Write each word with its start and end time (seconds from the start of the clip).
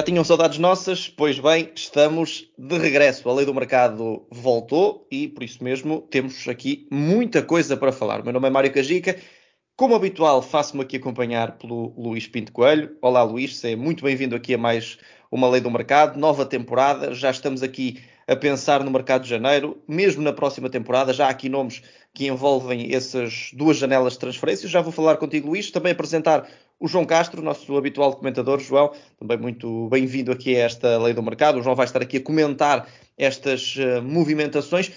Já 0.00 0.04
tinham 0.04 0.24
saudades 0.24 0.56
nossas? 0.56 1.10
Pois 1.10 1.38
bem, 1.38 1.72
estamos 1.74 2.50
de 2.56 2.78
regresso. 2.78 3.28
A 3.28 3.34
lei 3.34 3.44
do 3.44 3.52
mercado 3.52 4.26
voltou 4.30 5.06
e, 5.12 5.28
por 5.28 5.42
isso 5.42 5.62
mesmo, 5.62 6.00
temos 6.10 6.48
aqui 6.48 6.88
muita 6.90 7.42
coisa 7.42 7.76
para 7.76 7.92
falar. 7.92 8.22
O 8.22 8.24
meu 8.24 8.32
nome 8.32 8.46
é 8.46 8.50
Mário 8.50 8.72
Cajica. 8.72 9.18
Como 9.76 9.94
habitual, 9.94 10.40
faço-me 10.40 10.84
aqui 10.84 10.96
acompanhar 10.96 11.58
pelo 11.58 11.92
Luís 11.98 12.26
Pinto 12.26 12.50
Coelho. 12.50 12.96
Olá, 13.02 13.22
Luís, 13.22 13.58
seja 13.58 13.76
muito 13.76 14.02
bem-vindo 14.02 14.34
aqui 14.34 14.54
a 14.54 14.58
mais 14.58 14.96
uma 15.30 15.46
lei 15.50 15.60
do 15.60 15.70
mercado. 15.70 16.18
Nova 16.18 16.46
temporada, 16.46 17.12
já 17.12 17.30
estamos 17.30 17.62
aqui 17.62 18.00
a 18.26 18.34
pensar 18.34 18.82
no 18.82 18.90
mercado 18.90 19.24
de 19.24 19.28
janeiro, 19.28 19.82
mesmo 19.86 20.22
na 20.22 20.32
próxima 20.32 20.70
temporada. 20.70 21.12
Já 21.12 21.26
há 21.26 21.28
aqui 21.28 21.50
nomes 21.50 21.82
que 22.14 22.26
envolvem 22.26 22.94
essas 22.94 23.50
duas 23.52 23.76
janelas 23.76 24.14
de 24.14 24.20
transferências. 24.20 24.70
Já 24.70 24.80
vou 24.80 24.92
falar 24.92 25.18
contigo, 25.18 25.48
Luís. 25.48 25.70
Também 25.70 25.92
apresentar 25.92 26.48
o 26.80 26.88
João 26.88 27.04
Castro, 27.04 27.42
nosso 27.42 27.76
habitual 27.76 28.16
comentador, 28.16 28.58
João, 28.58 28.90
também 29.18 29.36
muito 29.36 29.86
bem-vindo 29.90 30.32
aqui 30.32 30.56
a 30.56 30.60
esta 30.60 30.96
Lei 30.96 31.12
do 31.12 31.22
Mercado. 31.22 31.58
O 31.58 31.62
João 31.62 31.76
vai 31.76 31.84
estar 31.84 32.00
aqui 32.00 32.16
a 32.16 32.22
comentar 32.22 32.88
estas 33.18 33.76
uh, 33.76 34.02
movimentações. 34.02 34.90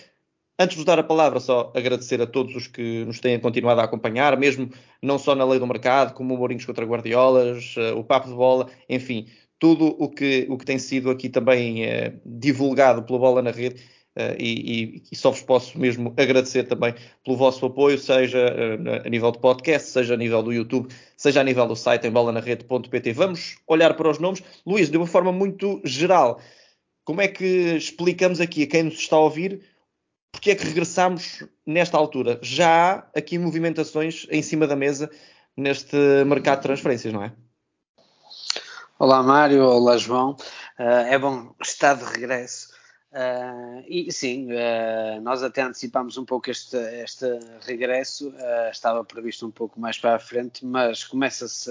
Antes 0.57 0.75
de 0.75 0.77
vos 0.77 0.85
dar 0.85 0.97
a 0.97 1.03
palavra, 1.03 1.41
só 1.41 1.73
agradecer 1.75 2.21
a 2.21 2.27
todos 2.27 2.55
os 2.55 2.67
que 2.67 3.03
nos 3.03 3.19
têm 3.19 3.37
continuado 3.37 3.81
a 3.81 3.83
acompanhar, 3.83 4.37
mesmo 4.37 4.69
não 5.01 5.19
só 5.19 5.35
na 5.35 5.43
Lei 5.43 5.59
do 5.59 5.67
Mercado, 5.67 6.13
como 6.13 6.33
o 6.33 6.37
Mourinhos 6.37 6.65
contra 6.65 6.85
Guardiolas, 6.85 7.75
uh, 7.75 7.97
o 7.97 8.03
Papo 8.03 8.29
de 8.29 8.35
Bola, 8.35 8.69
enfim, 8.87 9.27
tudo 9.59 9.87
o 9.99 10.09
que, 10.09 10.47
o 10.49 10.57
que 10.57 10.65
tem 10.65 10.79
sido 10.79 11.09
aqui 11.09 11.27
também 11.27 11.83
uh, 11.83 12.21
divulgado 12.25 13.03
pela 13.03 13.19
Bola 13.19 13.41
na 13.41 13.51
Rede 13.51 13.83
Uh, 14.15 14.37
e, 14.37 15.03
e, 15.11 15.15
só 15.15 15.31
vos 15.31 15.41
posso 15.41 15.79
mesmo 15.79 16.13
agradecer 16.15 16.65
também 16.65 16.93
pelo 17.25 17.35
vosso 17.35 17.65
apoio, 17.65 17.97
seja 17.97 18.45
uh, 18.45 19.07
a 19.07 19.09
nível 19.09 19.31
de 19.31 19.39
podcast, 19.39 19.89
seja 19.89 20.13
a 20.13 20.17
nível 20.17 20.43
do 20.43 20.53
YouTube, 20.53 20.93
seja 21.17 21.41
a 21.41 21.43
nível 21.43 21.65
do 21.65 21.75
site 21.75 22.05
em 22.05 22.11
bolanarrede.pt. 22.11 23.11
Vamos 23.13 23.57
olhar 23.67 23.95
para 23.95 24.09
os 24.09 24.19
nomes. 24.19 24.43
Luís, 24.67 24.91
de 24.91 24.97
uma 24.97 25.07
forma 25.07 25.31
muito 25.31 25.81
geral, 25.83 26.39
como 27.03 27.21
é 27.21 27.27
que 27.27 27.75
explicamos 27.75 28.39
aqui 28.39 28.63
a 28.63 28.67
quem 28.67 28.83
nos 28.83 28.99
está 28.99 29.15
a 29.15 29.19
ouvir 29.19 29.61
porque 30.31 30.51
é 30.51 30.55
que 30.55 30.65
regressamos 30.65 31.43
nesta 31.65 31.97
altura? 31.97 32.39
Já 32.41 32.67
há 33.13 33.19
aqui 33.19 33.37
movimentações 33.37 34.27
em 34.29 34.41
cima 34.41 34.67
da 34.67 34.75
mesa 34.75 35.09
neste 35.55 35.95
mercado 36.25 36.57
de 36.57 36.63
transferências, 36.63 37.13
não 37.13 37.23
é? 37.23 37.31
Olá 38.99 39.23
Mário, 39.23 39.63
olá 39.63 39.97
João. 39.97 40.31
Uh, 40.79 41.07
é 41.07 41.17
bom 41.17 41.53
estar 41.61 41.93
de 41.95 42.03
regresso 42.03 42.72
Uh, 43.13 43.85
e 43.87 44.11
sim, 44.11 44.47
uh, 44.51 45.21
nós 45.21 45.43
até 45.43 45.61
antecipámos 45.61 46.17
um 46.17 46.25
pouco 46.25 46.49
este, 46.49 46.75
este 47.03 47.27
regresso, 47.61 48.29
uh, 48.29 48.71
estava 48.71 49.05
previsto 49.05 49.45
um 49.45 49.51
pouco 49.51 49.79
mais 49.79 49.99
para 49.99 50.15
a 50.15 50.19
frente, 50.19 50.65
mas 50.65 51.03
começa-se 51.03 51.69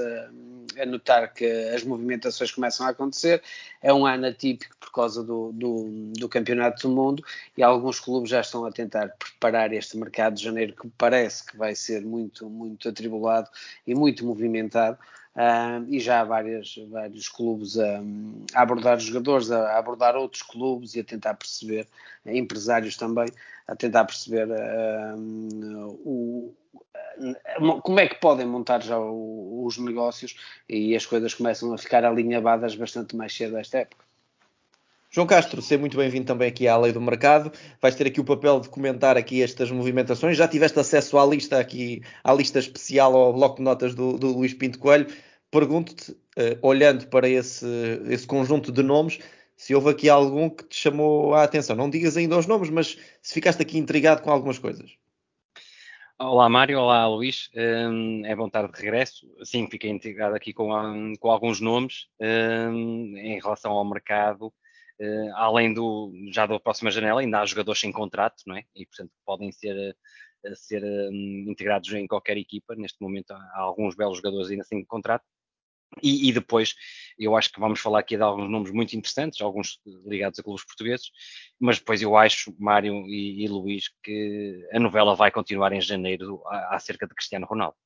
a, 0.78 0.86
notar 0.86 1.34
que 1.34 1.44
as 1.44 1.82
movimentações 1.82 2.52
começam 2.52 2.86
a 2.86 2.90
acontecer. 2.90 3.42
É 3.82 3.92
um 3.92 4.06
ano 4.06 4.26
atípico 4.26 4.76
por 4.78 4.92
causa 4.92 5.24
do, 5.24 5.50
do, 5.52 6.12
do, 6.16 6.28
Campeonato 6.28 6.88
do 6.88 6.94
Mundo 6.94 7.24
e 7.56 7.62
alguns 7.62 7.98
clubes 7.98 8.30
já 8.30 8.40
estão 8.40 8.64
a 8.64 8.70
tentar 8.70 9.08
preparar 9.18 9.72
este 9.72 9.96
mercado 9.96 10.34
de 10.34 10.44
janeiro 10.44 10.76
que 10.76 10.88
parece 10.96 11.44
que 11.44 11.56
vai 11.56 11.74
ser 11.74 12.02
muito, 12.02 12.48
muito 12.48 12.88
atribulado 12.88 13.50
e 13.84 13.96
muito 13.96 14.24
movimentado. 14.24 14.96
Uh, 15.34 15.88
e 15.88 15.98
já 15.98 16.20
há 16.20 16.24
várias, 16.24 16.74
vários 16.90 17.26
clubes 17.26 17.78
a, 17.78 18.02
a 18.54 18.62
abordar 18.62 19.00
jogadores, 19.00 19.50
a, 19.50 19.72
a, 19.72 19.78
abordar 19.78 20.14
outros 20.14 20.42
clubes 20.42 20.94
e 20.94 21.00
a 21.00 21.04
tentar 21.04 21.34
perceber, 21.34 21.88
empresários 22.26 22.98
também, 22.98 23.28
a 23.66 23.74
tentar 23.74 24.04
perceber 24.04 24.46
uh, 24.48 25.88
o, 26.04 26.54
como 27.82 28.00
é 28.00 28.08
que 28.08 28.16
podem 28.16 28.46
montar 28.46 28.82
já 28.82 28.98
os 28.98 29.78
negócios 29.78 30.36
e 30.68 30.94
as 30.94 31.06
coisas 31.06 31.32
começam 31.34 31.72
a 31.72 31.78
ficar 31.78 32.04
alinhavadas 32.04 32.74
bastante 32.74 33.16
mais 33.16 33.34
cedo 33.34 33.56
esta 33.56 33.78
época. 33.78 34.04
João 35.14 35.26
Castro, 35.26 35.60
seja 35.60 35.78
muito 35.78 35.94
bem-vindo 35.94 36.24
também 36.24 36.48
aqui 36.48 36.66
à 36.66 36.74
Lei 36.74 36.90
do 36.90 36.98
Mercado. 36.98 37.52
Vais 37.82 37.94
ter 37.94 38.06
aqui 38.06 38.18
o 38.18 38.24
papel 38.24 38.60
de 38.60 38.70
comentar 38.70 39.14
aqui 39.14 39.42
estas 39.42 39.70
movimentações. 39.70 40.38
Já 40.38 40.48
tiveste 40.48 40.80
acesso 40.80 41.18
à 41.18 41.26
lista 41.26 41.58
aqui, 41.58 42.00
à 42.24 42.32
lista 42.32 42.58
especial 42.58 43.14
ao 43.14 43.30
bloco 43.30 43.56
de 43.56 43.62
notas 43.62 43.94
do, 43.94 44.16
do 44.16 44.28
Luís 44.28 44.54
Pinto 44.54 44.78
Coelho. 44.78 45.06
Pergunto-te, 45.50 46.12
uh, 46.12 46.58
olhando 46.62 47.08
para 47.08 47.28
esse, 47.28 47.66
esse 48.08 48.26
conjunto 48.26 48.72
de 48.72 48.82
nomes, 48.82 49.18
se 49.54 49.74
houve 49.74 49.90
aqui 49.90 50.08
algum 50.08 50.48
que 50.48 50.64
te 50.64 50.76
chamou 50.76 51.34
a 51.34 51.42
atenção. 51.42 51.76
Não 51.76 51.90
digas 51.90 52.16
ainda 52.16 52.38
os 52.38 52.46
nomes, 52.46 52.70
mas 52.70 52.96
se 53.20 53.34
ficaste 53.34 53.60
aqui 53.60 53.76
intrigado 53.76 54.22
com 54.22 54.30
algumas 54.30 54.58
coisas. 54.58 54.92
Olá 56.18 56.48
Mário, 56.48 56.78
olá 56.78 57.06
Luís, 57.06 57.50
um, 57.54 58.24
é 58.24 58.34
bom 58.34 58.46
estar 58.46 58.66
de 58.66 58.80
regresso. 58.80 59.26
Sim, 59.44 59.68
fiquei 59.70 59.90
intrigado 59.90 60.34
aqui 60.34 60.54
com, 60.54 60.74
um, 60.74 61.12
com 61.20 61.30
alguns 61.30 61.60
nomes 61.60 62.06
um, 62.18 63.14
em 63.18 63.38
relação 63.38 63.72
ao 63.72 63.84
mercado 63.84 64.50
Uh, 65.02 65.34
além 65.34 65.74
do 65.74 66.12
já 66.30 66.46
da 66.46 66.60
próxima 66.60 66.88
janela, 66.88 67.20
ainda 67.20 67.40
há 67.40 67.46
jogadores 67.46 67.80
sem 67.80 67.90
contrato, 67.90 68.42
não 68.46 68.56
é? 68.56 68.62
E 68.72 68.86
portanto 68.86 69.10
podem 69.26 69.50
ser, 69.50 69.96
uh, 70.46 70.54
ser 70.54 70.84
um, 70.84 71.46
integrados 71.48 71.92
em 71.92 72.06
qualquer 72.06 72.36
equipa. 72.36 72.76
Neste 72.76 73.02
momento 73.02 73.32
há, 73.32 73.58
alguns 73.58 73.96
belos 73.96 74.18
jogadores 74.18 74.50
ainda 74.50 74.62
sem 74.62 74.84
contrato. 74.84 75.24
E, 76.02 76.28
e, 76.28 76.32
depois, 76.32 76.74
eu 77.18 77.36
acho 77.36 77.52
que 77.52 77.60
vamos 77.60 77.80
falar 77.80 77.98
aqui 77.98 78.16
de 78.16 78.22
alguns 78.22 78.48
nomes 78.48 78.70
muito 78.70 78.96
interessantes, 78.96 79.40
alguns 79.42 79.78
ligados 80.06 80.38
a 80.38 80.42
clubes 80.42 80.64
portugueses, 80.64 81.10
mas 81.60 81.78
depois 81.78 82.00
eu 82.00 82.16
acho, 82.16 82.54
Mário 82.58 82.94
e, 83.08 83.44
e 83.44 83.48
Luís, 83.48 83.90
que 84.02 84.66
a 84.72 84.80
novela 84.80 85.14
vai 85.14 85.30
continuar 85.30 85.72
em 85.72 85.80
janeiro 85.82 86.42
acerca 86.70 87.06
de 87.06 87.14
Cristiano 87.14 87.46
Ronaldo. 87.46 87.76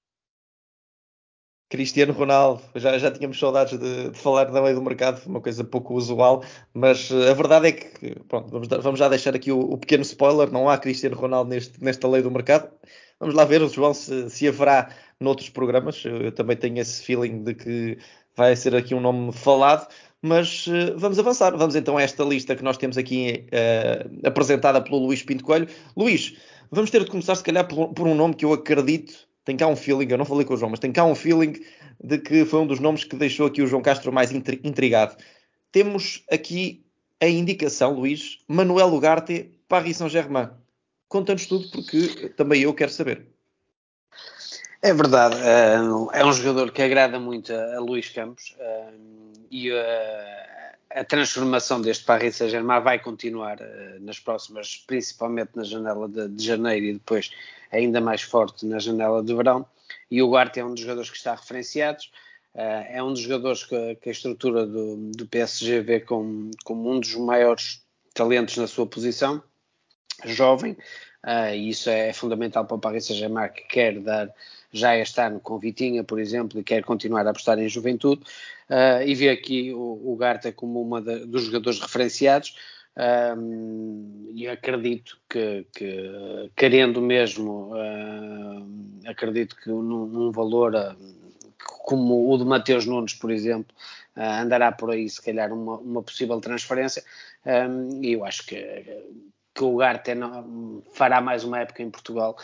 Cristiano 1.68 2.12
Ronaldo, 2.12 2.62
já, 2.76 2.96
já 2.96 3.10
tínhamos 3.10 3.38
saudades 3.38 3.76
de, 3.78 4.10
de, 4.10 4.18
falar 4.18 4.44
da 4.44 4.62
lei 4.62 4.72
do 4.72 4.80
mercado, 4.80 5.20
uma 5.26 5.40
coisa 5.40 5.64
pouco 5.64 5.94
usual, 5.94 6.44
mas 6.72 7.10
uh, 7.10 7.28
a 7.30 7.34
verdade 7.34 7.68
é 7.68 7.72
que, 7.72 8.14
pronto, 8.28 8.50
vamos, 8.50 8.68
vamos 8.68 9.00
já 9.00 9.08
deixar 9.08 9.34
aqui 9.34 9.50
o, 9.50 9.58
o, 9.58 9.76
pequeno 9.76 10.02
spoiler, 10.02 10.50
não 10.52 10.68
há 10.70 10.78
Cristiano 10.78 11.16
Ronaldo 11.16 11.50
neste, 11.50 11.82
nesta 11.82 12.06
lei 12.06 12.22
do 12.22 12.30
mercado. 12.30 12.70
Vamos 13.18 13.34
lá 13.34 13.44
ver, 13.44 13.66
João, 13.68 13.92
se, 13.92 14.30
se 14.30 14.46
haverá 14.46 14.90
noutros 15.18 15.48
programas. 15.48 16.04
Eu, 16.04 16.22
eu, 16.22 16.32
também 16.32 16.56
tenho 16.56 16.78
esse 16.78 17.02
feeling 17.02 17.42
de 17.42 17.54
que 17.54 17.98
vai 18.36 18.54
ser 18.54 18.76
aqui 18.76 18.94
um 18.94 19.00
nome 19.00 19.32
falado, 19.32 19.88
mas 20.22 20.68
uh, 20.68 20.96
vamos 20.96 21.18
avançar. 21.18 21.56
Vamos 21.56 21.74
então 21.74 21.96
a 21.96 22.02
esta 22.02 22.22
lista 22.22 22.54
que 22.54 22.62
nós 22.62 22.76
temos 22.76 22.96
aqui 22.96 23.46
uh, 23.48 24.28
apresentada 24.28 24.80
pelo 24.80 24.98
Luís 24.98 25.22
Pinto 25.24 25.42
Coelho. 25.42 25.66
Luís, 25.96 26.36
vamos 26.70 26.90
ter 26.90 27.02
de 27.02 27.10
começar 27.10 27.34
se 27.34 27.42
calhar 27.42 27.66
por, 27.66 27.88
por 27.92 28.06
um 28.06 28.14
nome 28.14 28.34
que 28.34 28.44
eu 28.44 28.52
acredito 28.52 29.26
tem 29.46 29.56
cá 29.56 29.68
um 29.68 29.76
feeling, 29.76 30.08
eu 30.10 30.18
não 30.18 30.24
falei 30.24 30.44
com 30.44 30.54
o 30.54 30.56
João, 30.56 30.70
mas 30.70 30.80
tem 30.80 30.92
cá 30.92 31.04
um 31.04 31.14
feeling 31.14 31.54
de 32.02 32.18
que 32.18 32.44
foi 32.44 32.60
um 32.60 32.66
dos 32.66 32.80
nomes 32.80 33.04
que 33.04 33.14
deixou 33.14 33.46
aqui 33.46 33.62
o 33.62 33.66
João 33.66 33.80
Castro 33.80 34.12
mais 34.12 34.32
intrigado. 34.32 35.16
Temos 35.70 36.24
aqui 36.30 36.84
a 37.20 37.28
indicação, 37.28 37.92
Luís, 37.94 38.40
Manuel 38.48 38.92
Ugarte, 38.92 39.52
Paris 39.68 39.98
Saint-Germain. 39.98 40.50
Conta-nos 41.08 41.46
tudo 41.46 41.70
porque 41.70 42.28
também 42.30 42.62
eu 42.62 42.74
quero 42.74 42.90
saber. 42.90 43.24
É 44.82 44.92
verdade, 44.92 45.36
eh, 45.40 46.20
é 46.20 46.24
um 46.24 46.32
jogador 46.32 46.72
que 46.72 46.82
agrada 46.82 47.18
muito 47.20 47.52
a 47.52 47.78
Luís 47.78 48.08
Campos 48.10 48.54
eh, 48.58 48.92
e 49.50 49.70
eh, 49.70 50.55
a 50.96 51.04
transformação 51.04 51.82
deste 51.82 52.04
Paris 52.04 52.36
Saint-Germain 52.36 52.80
vai 52.80 52.98
continuar 52.98 53.58
nas 54.00 54.18
próximas, 54.18 54.82
principalmente 54.86 55.50
na 55.54 55.62
janela 55.62 56.08
de 56.08 56.42
janeiro 56.42 56.86
e 56.86 56.92
depois 56.94 57.30
ainda 57.70 58.00
mais 58.00 58.22
forte 58.22 58.64
na 58.64 58.78
janela 58.78 59.22
de 59.22 59.34
verão. 59.34 59.66
E 60.10 60.22
o 60.22 60.28
Ugarte 60.28 60.58
é 60.58 60.64
um 60.64 60.72
dos 60.72 60.80
jogadores 60.80 61.10
que 61.10 61.18
está 61.18 61.34
referenciado. 61.34 61.98
Uh, 62.54 62.88
é 62.88 63.02
um 63.02 63.12
dos 63.12 63.20
jogadores 63.20 63.64
que, 63.64 63.96
que 63.96 64.08
a 64.08 64.12
estrutura 64.12 64.64
do, 64.66 64.96
do, 65.12 65.26
PSG 65.26 65.82
vê 65.82 66.00
como, 66.00 66.50
como 66.64 66.90
um 66.90 66.98
dos 66.98 67.14
maiores 67.14 67.84
talentos 68.14 68.56
na 68.56 68.66
sua 68.66 68.86
posição, 68.86 69.42
jovem, 70.24 70.72
uh, 71.24 71.54
e 71.54 71.70
isso 71.70 71.90
é 71.90 72.12
fundamental 72.12 72.64
para 72.64 72.76
o 72.76 72.80
Paris 72.80 73.06
Saint-Germain, 73.06 73.48
que 73.48 73.62
quer 73.62 73.98
dar 74.00 74.32
já 74.72 74.96
este 74.96 75.20
ano 75.20 75.40
com 75.40 75.58
Vitinha, 75.58 76.04
por 76.04 76.18
exemplo, 76.18 76.58
e 76.58 76.64
quer 76.64 76.82
continuar 76.84 77.26
a 77.26 77.30
apostar 77.30 77.58
em 77.58 77.68
juventude, 77.68 78.22
uh, 78.70 79.02
e 79.04 79.14
vê 79.14 79.30
aqui 79.30 79.72
o, 79.72 80.12
o 80.12 80.16
Garta 80.16 80.52
como 80.52 80.82
um 80.82 81.00
dos 81.26 81.44
jogadores 81.44 81.80
referenciados, 81.80 82.54
um, 82.96 84.30
e 84.34 84.48
acredito 84.48 85.18
que, 85.28 85.66
que 85.74 86.50
querendo 86.56 87.02
mesmo, 87.02 87.74
uh, 87.74 88.66
acredito 89.06 89.54
que 89.54 89.68
num, 89.68 90.06
num 90.06 90.32
valor 90.32 90.74
uh, 90.74 90.96
como 91.58 92.32
o 92.32 92.38
de 92.38 92.44
Mateus 92.44 92.86
Nunes, 92.86 93.12
por 93.12 93.30
exemplo, 93.30 93.74
uh, 94.16 94.20
andará 94.20 94.72
por 94.72 94.90
aí 94.90 95.08
se 95.10 95.20
calhar 95.20 95.52
uma, 95.52 95.76
uma 95.76 96.02
possível 96.02 96.40
transferência. 96.40 97.04
Um, 97.44 98.02
e 98.02 98.14
eu 98.14 98.24
acho 98.24 98.46
que, 98.46 98.56
que 99.56 99.64
o 99.64 99.76
Garte 99.76 100.12
fará 100.92 101.20
mais 101.20 101.42
uma 101.42 101.60
época 101.60 101.82
em 101.82 101.90
Portugal, 101.90 102.36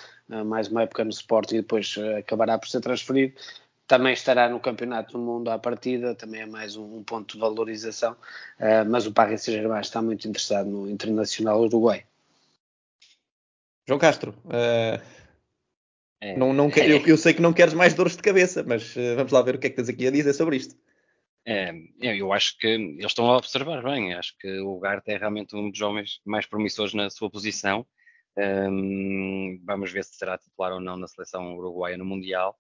mais 0.47 0.69
uma 0.69 0.83
época 0.83 1.05
no 1.05 1.11
Sport 1.11 1.53
e 1.53 1.57
depois 1.57 1.95
acabará 2.19 2.59
por 2.59 2.69
ser 2.69 2.81
transferido 2.81 3.35
também 3.93 4.15
estará 4.15 4.49
no 4.49 4.59
Campeonato 4.59 5.13
do 5.13 5.19
Mundo 5.19 5.51
à 5.51 5.59
partida, 5.59 6.15
também 6.15 6.41
é 6.41 6.47
mais 6.47 6.77
um, 6.77 7.03
ponto 7.03 7.35
de 7.35 7.39
valorização, 7.39 8.13
uh, 8.13 8.89
mas 8.89 9.07
o 9.07 9.13
Paris 9.13 9.43
Saint-Germain 9.43 9.83
está 9.83 10.01
muito 10.01 10.27
interessado 10.27 10.67
no 10.67 10.89
Internacional 10.89 11.61
Uruguai. 11.61 12.03
João 13.87 13.99
Castro, 13.99 14.35
uh, 14.47 14.99
é. 16.23 16.37
não, 16.39 16.55
não, 16.55 16.71
eu, 16.71 17.05
eu, 17.07 17.19
sei 17.19 17.35
que 17.35 17.43
não 17.43 17.53
queres 17.53 17.75
mais 17.75 17.93
dores 17.93 18.17
de 18.17 18.23
cabeça, 18.23 18.65
mas 18.67 18.95
vamos 19.15 19.31
lá 19.31 19.43
ver 19.43 19.57
o 19.57 19.59
que 19.59 19.67
é 19.67 19.71
que 19.71 19.77
tens 19.77 19.91
aqui 19.91 20.07
a 20.07 20.11
dizer 20.11 20.33
sobre 20.33 20.57
isto. 20.57 20.75
É, 21.45 21.73
eu 22.01 22.33
acho 22.33 22.57
que 22.59 22.69
eles 22.69 23.07
estão 23.07 23.31
a 23.31 23.37
observar 23.37 23.83
bem. 23.83 24.15
Acho 24.15 24.35
que 24.39 24.61
o 24.61 24.79
Garte 24.79 25.11
é 25.11 25.17
realmente 25.17 25.57
um 25.57 25.71
dos 25.71 25.81
homens 25.81 26.21
mais 26.25 26.47
promissores 26.47 26.95
na 26.95 27.11
sua 27.11 27.31
posição. 27.31 27.87
Um, 28.37 29.61
vamos 29.65 29.93
ver 29.93 30.05
se 30.05 30.15
será 30.15 30.39
titular 30.39 30.73
ou 30.73 30.81
não 30.81 30.97
na 30.97 31.09
seleção 31.09 31.57
uruguaia 31.57 31.99
no 31.99 32.05
Mundial. 32.05 32.57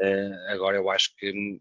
Uh, 0.00 0.52
agora 0.52 0.76
eu 0.76 0.90
acho 0.90 1.14
que 1.16 1.60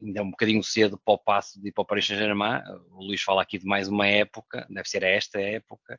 ainda 0.00 0.20
é 0.20 0.22
um 0.22 0.30
bocadinho 0.30 0.62
cedo 0.62 0.98
para 0.98 1.14
o 1.14 1.18
passo 1.18 1.60
de 1.60 1.68
ir 1.68 1.72
para 1.72 1.82
o 1.82 1.86
Paris 1.86 2.06
Saint-Germain. 2.06 2.60
O 2.90 3.04
Luís 3.04 3.22
fala 3.22 3.42
aqui 3.42 3.58
de 3.58 3.66
mais 3.66 3.88
uma 3.88 4.06
época, 4.06 4.66
deve 4.68 4.88
ser 4.88 5.02
esta 5.02 5.40
época, 5.40 5.98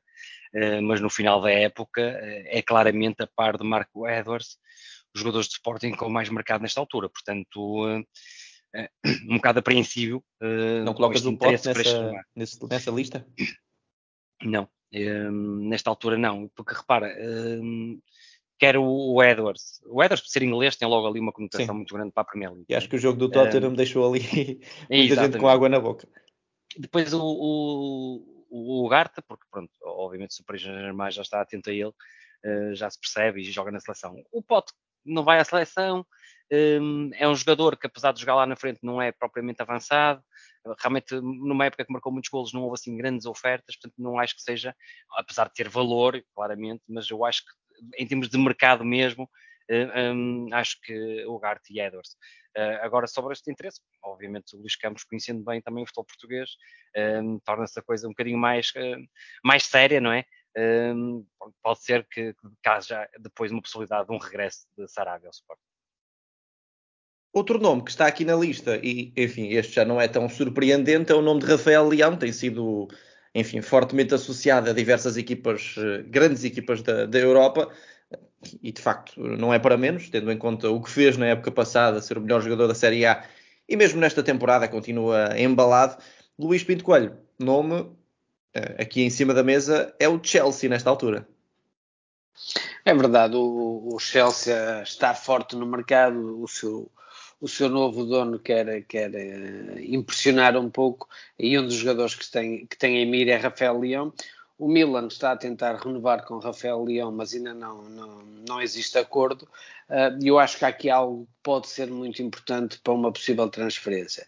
uh, 0.53 0.81
mas 0.81 1.01
no 1.01 1.09
final 1.09 1.41
da 1.41 1.51
época 1.51 2.01
uh, 2.01 2.43
é 2.47 2.61
claramente 2.61 3.23
a 3.23 3.27
par 3.27 3.57
de 3.57 3.63
Marco 3.63 4.07
Edwards, 4.07 4.57
os 5.15 5.21
jogadores 5.21 5.47
de 5.47 5.53
Sporting 5.53 5.91
com 5.91 6.09
mais 6.09 6.29
mercado 6.29 6.61
nesta 6.61 6.79
altura. 6.79 7.09
Portanto, 7.09 8.05
um 9.29 9.35
bocado 9.35 9.59
apreensível. 9.59 10.23
Não 10.85 10.93
colocas 10.93 11.25
o 11.25 11.37
Pote 11.37 11.67
nessa, 11.67 12.67
nessa 12.69 12.91
lista? 12.91 13.25
Não, 14.41 14.69
um, 14.93 15.67
nesta 15.67 15.89
altura 15.89 16.17
não, 16.17 16.47
porque 16.55 16.73
repara, 16.73 17.13
um, 17.21 17.99
quer 18.57 18.77
o 18.77 19.21
Edwards, 19.23 19.81
o 19.85 20.03
Edwards 20.03 20.21
por 20.21 20.29
ser 20.29 20.43
inglês 20.43 20.75
tem 20.75 20.87
logo 20.87 21.07
ali 21.07 21.19
uma 21.19 21.31
conotação 21.31 21.67
Sim. 21.67 21.73
muito 21.73 21.93
grande 21.93 22.11
para 22.11 22.21
a 22.21 22.25
Premier 22.25 22.51
League. 22.51 22.65
E 22.69 22.75
acho 22.75 22.89
que 22.89 22.95
o 22.95 22.99
jogo 22.99 23.19
do 23.19 23.29
Tottenham 23.29 23.71
um, 23.71 23.75
deixou 23.75 24.07
ali 24.07 24.19
muita 24.89 25.15
gente 25.15 25.37
com 25.37 25.47
água 25.47 25.69
na 25.69 25.79
boca. 25.79 26.07
Depois 26.77 27.13
o, 27.13 27.21
o, 27.21 28.45
o, 28.49 28.85
o 28.85 28.89
Garta, 28.89 29.21
porque 29.21 29.45
pronto, 29.51 29.71
obviamente 29.83 30.33
se 30.33 30.41
o 30.41 30.45
Paris 30.45 30.63
Saint-Germain 30.63 31.11
já 31.11 31.21
está 31.21 31.41
atento 31.41 31.69
a 31.69 31.73
ele, 31.73 31.89
uh, 31.89 32.73
já 32.73 32.89
se 32.89 32.99
percebe 32.99 33.41
e 33.41 33.51
joga 33.51 33.71
na 33.71 33.79
seleção. 33.79 34.15
O 34.31 34.41
Pote 34.41 34.73
não 35.05 35.23
vai 35.23 35.39
à 35.39 35.43
seleção, 35.43 36.05
é 36.51 37.27
um 37.27 37.35
jogador 37.35 37.77
que 37.77 37.87
apesar 37.87 38.11
de 38.11 38.21
jogar 38.21 38.35
lá 38.35 38.45
na 38.45 38.55
frente 38.55 38.79
não 38.81 39.01
é 39.01 39.11
propriamente 39.11 39.61
avançado, 39.61 40.23
realmente 40.79 41.15
numa 41.21 41.65
época 41.65 41.85
que 41.85 41.93
marcou 41.93 42.11
muitos 42.11 42.29
golos 42.29 42.53
não 42.53 42.63
houve 42.63 42.75
assim 42.75 42.97
grandes 42.97 43.25
ofertas, 43.25 43.75
portanto 43.75 43.95
não 43.97 44.19
acho 44.19 44.35
que 44.35 44.41
seja, 44.41 44.75
apesar 45.15 45.47
de 45.47 45.53
ter 45.53 45.69
valor, 45.69 46.21
claramente, 46.33 46.83
mas 46.87 47.09
eu 47.09 47.23
acho 47.23 47.43
que 47.45 47.51
em 47.97 48.07
termos 48.07 48.29
de 48.29 48.37
mercado 48.37 48.83
mesmo, 48.83 49.23
uh, 49.69 50.13
um, 50.13 50.47
acho 50.53 50.79
que 50.81 51.25
o 51.25 51.39
Gart 51.39 51.61
e 51.69 51.79
Edwards. 51.79 52.15
Uh, 52.57 52.81
agora, 52.81 53.07
sobre 53.07 53.33
este 53.33 53.51
interesse, 53.51 53.79
obviamente 54.03 54.55
o 54.55 54.59
Luís 54.59 54.75
Campos, 54.75 55.03
conhecendo 55.03 55.43
bem 55.43 55.61
também 55.61 55.83
o 55.83 55.85
futebol 55.85 56.05
português, 56.05 56.49
um, 57.23 57.39
torna-se 57.39 57.79
a 57.79 57.83
coisa 57.83 58.07
um 58.07 58.11
bocadinho 58.11 58.37
mais, 58.37 58.69
uh, 58.71 59.07
mais 59.43 59.63
séria, 59.63 60.01
não 60.01 60.11
é? 60.11 60.25
Um, 60.57 61.25
pode 61.61 61.83
ser 61.83 62.07
que, 62.09 62.33
que 62.33 62.69
haja 62.69 63.07
depois 63.19 63.51
uma 63.51 63.61
possibilidade 63.61 64.07
de 64.07 64.13
um 64.13 64.17
regresso 64.17 64.67
de 64.77 64.87
Sarabia 64.87 65.27
ao 65.27 65.31
Sport. 65.31 65.59
Outro 67.31 67.59
nome 67.59 67.83
que 67.83 67.91
está 67.91 68.07
aqui 68.07 68.25
na 68.25 68.35
lista, 68.35 68.79
e 68.81 69.13
enfim, 69.15 69.49
este 69.49 69.73
já 69.75 69.85
não 69.85 70.01
é 70.01 70.07
tão 70.07 70.27
surpreendente, 70.27 71.11
é 71.11 71.15
o 71.15 71.21
nome 71.21 71.41
de 71.41 71.45
Rafael 71.45 71.87
Leão, 71.87 72.17
tem 72.17 72.31
sido, 72.31 72.87
enfim, 73.35 73.61
fortemente 73.61 74.15
associado 74.15 74.69
a 74.69 74.73
diversas 74.73 75.15
equipas, 75.15 75.75
eh, 75.77 76.03
grandes 76.07 76.43
equipas 76.43 76.81
da, 76.81 77.05
da 77.05 77.19
Europa, 77.19 77.69
e 78.63 78.71
de 78.71 78.81
facto 78.81 79.21
não 79.21 79.53
é 79.53 79.59
para 79.59 79.77
menos, 79.77 80.09
tendo 80.09 80.31
em 80.31 80.37
conta 80.37 80.71
o 80.71 80.81
que 80.81 80.89
fez 80.89 81.17
na 81.17 81.27
época 81.27 81.51
passada, 81.51 82.01
ser 82.01 82.17
o 82.17 82.21
melhor 82.21 82.41
jogador 82.41 82.67
da 82.67 82.73
Série 82.73 83.05
A, 83.05 83.23
e 83.67 83.75
mesmo 83.75 83.99
nesta 83.99 84.23
temporada 84.23 84.67
continua 84.67 85.39
embalado. 85.39 86.01
Luís 86.37 86.63
Pinto 86.63 86.83
Coelho, 86.83 87.15
nome 87.37 87.91
eh, 88.55 88.75
aqui 88.79 89.03
em 89.03 89.09
cima 89.11 89.35
da 89.35 89.43
mesa, 89.43 89.93
é 89.99 90.09
o 90.09 90.19
Chelsea 90.21 90.67
nesta 90.67 90.89
altura. 90.89 91.27
É 92.83 92.93
verdade, 92.93 93.35
o, 93.35 93.93
o 93.93 93.99
Chelsea 93.99 94.81
está 94.81 95.13
forte 95.13 95.55
no 95.55 95.67
mercado, 95.67 96.41
o 96.41 96.47
seu 96.47 96.91
o 97.41 97.47
seu 97.47 97.69
novo 97.69 98.05
dono 98.05 98.37
quer, 98.39 98.83
quer 98.83 99.09
uh, 99.11 99.79
impressionar 99.79 100.57
um 100.57 100.69
pouco 100.69 101.07
e 101.37 101.57
um 101.57 101.63
dos 101.63 101.75
jogadores 101.75 102.15
que 102.15 102.29
tem, 102.29 102.65
que 102.65 102.77
tem 102.77 102.97
em 102.97 103.05
mira 103.05 103.31
é 103.31 103.37
Rafael 103.37 103.79
Leão. 103.79 104.13
O 104.57 104.67
Milan 104.67 105.07
está 105.07 105.31
a 105.31 105.37
tentar 105.37 105.75
renovar 105.75 106.25
com 106.25 106.37
Rafael 106.37 106.83
Leão, 106.83 107.11
mas 107.13 107.33
ainda 107.33 107.53
não, 107.53 107.83
não, 107.83 108.21
não 108.47 108.61
existe 108.61 108.97
acordo. 108.97 109.47
E 110.19 110.25
uh, 110.25 110.33
eu 110.33 110.39
acho 110.39 110.57
que 110.57 110.65
aqui 110.65 110.89
algo 110.89 111.25
que 111.25 111.31
pode 111.41 111.69
ser 111.69 111.89
muito 111.89 112.21
importante 112.21 112.77
para 112.79 112.93
uma 112.93 113.11
possível 113.11 113.47
transferência. 113.47 114.23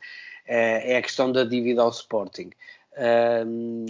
Uh, 0.48 0.80
é 0.84 0.98
a 0.98 1.02
questão 1.02 1.31
da 1.31 1.44
dívida 1.44 1.81
ao 1.81 1.90
Sporting. 1.90 2.52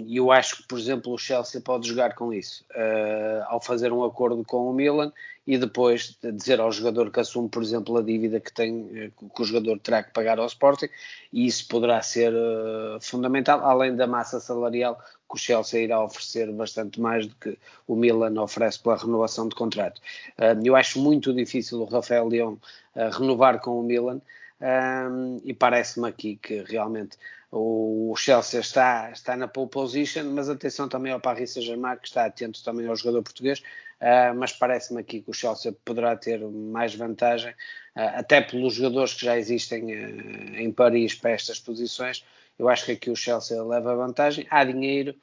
E 0.06 0.16
eu 0.16 0.30
acho 0.30 0.58
que, 0.58 0.68
por 0.68 0.78
exemplo, 0.78 1.12
o 1.12 1.18
Chelsea 1.18 1.60
pode 1.60 1.88
jogar 1.88 2.14
com 2.14 2.32
isso, 2.32 2.64
uh, 2.70 3.44
ao 3.46 3.60
fazer 3.60 3.92
um 3.92 4.04
acordo 4.04 4.44
com 4.44 4.70
o 4.70 4.72
Milan 4.72 5.12
e 5.44 5.58
depois 5.58 6.16
dizer 6.22 6.60
ao 6.60 6.70
jogador 6.70 7.10
que 7.10 7.18
assume, 7.18 7.48
por 7.48 7.62
exemplo, 7.62 7.96
a 7.96 8.02
dívida 8.02 8.38
que, 8.38 8.52
tem, 8.52 8.88
eh, 8.94 9.10
que 9.34 9.42
o 9.42 9.44
jogador 9.44 9.76
terá 9.80 10.00
que 10.00 10.12
pagar 10.12 10.38
ao 10.38 10.46
Sporting, 10.46 10.88
e 11.32 11.46
isso 11.46 11.66
poderá 11.66 12.00
ser 12.00 12.32
uh, 12.32 13.00
fundamental, 13.00 13.60
além 13.64 13.96
da 13.96 14.06
massa 14.06 14.38
salarial 14.38 14.96
que 15.28 15.34
o 15.34 15.36
Chelsea 15.36 15.82
irá 15.82 16.00
oferecer 16.00 16.52
bastante 16.52 17.00
mais 17.00 17.26
do 17.26 17.34
que 17.34 17.58
o 17.88 17.96
Milan 17.96 18.40
oferece 18.40 18.78
pela 18.78 18.96
renovação 18.96 19.48
de 19.48 19.56
contrato. 19.56 20.00
Uh, 20.38 20.64
eu 20.64 20.76
acho 20.76 21.00
muito 21.00 21.34
difícil 21.34 21.80
o 21.80 21.86
Rafael 21.86 22.28
Leão 22.28 22.56
renovar 22.94 23.58
com 23.60 23.80
o 23.80 23.82
Milan. 23.82 24.20
Um, 24.62 25.40
e 25.44 25.52
parece-me 25.52 26.08
aqui 26.08 26.36
que 26.36 26.62
realmente 26.62 27.18
o 27.50 28.14
Chelsea 28.16 28.60
está, 28.60 29.10
está 29.10 29.36
na 29.36 29.48
pole 29.48 29.68
position, 29.68 30.24
mas 30.32 30.48
atenção 30.48 30.88
também 30.88 31.12
ao 31.12 31.20
Paris 31.20 31.50
Saint-Germain, 31.50 31.96
que 31.96 32.06
está 32.06 32.24
atento 32.24 32.62
também 32.64 32.86
ao 32.86 32.94
jogador 32.94 33.22
português, 33.24 33.58
uh, 33.58 34.34
mas 34.36 34.52
parece-me 34.52 35.00
aqui 35.00 35.20
que 35.20 35.30
o 35.30 35.34
Chelsea 35.34 35.72
poderá 35.84 36.16
ter 36.16 36.40
mais 36.40 36.94
vantagem, 36.94 37.50
uh, 37.50 38.14
até 38.14 38.40
pelos 38.40 38.74
jogadores 38.74 39.14
que 39.14 39.26
já 39.26 39.36
existem 39.36 39.84
uh, 39.84 40.56
em 40.56 40.70
Paris 40.70 41.14
para 41.14 41.32
estas 41.32 41.58
posições, 41.58 42.24
eu 42.56 42.68
acho 42.68 42.86
que 42.86 42.92
aqui 42.92 43.10
o 43.10 43.16
Chelsea 43.16 43.60
leva 43.62 43.96
vantagem, 43.96 44.46
há 44.48 44.64
dinheiro, 44.64 45.14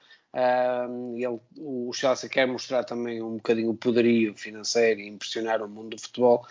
ele, 1.16 1.40
o 1.58 1.92
Chelsea 1.94 2.30
quer 2.30 2.48
mostrar 2.48 2.84
também 2.84 3.22
um 3.22 3.38
bocadinho 3.38 3.72
o 3.72 3.78
poderio 3.78 4.36
financeiro 4.36 5.00
e 5.00 5.08
impressionar 5.08 5.62
o 5.62 5.68
mundo 5.68 5.96
do 5.96 6.02
futebol, 6.02 6.46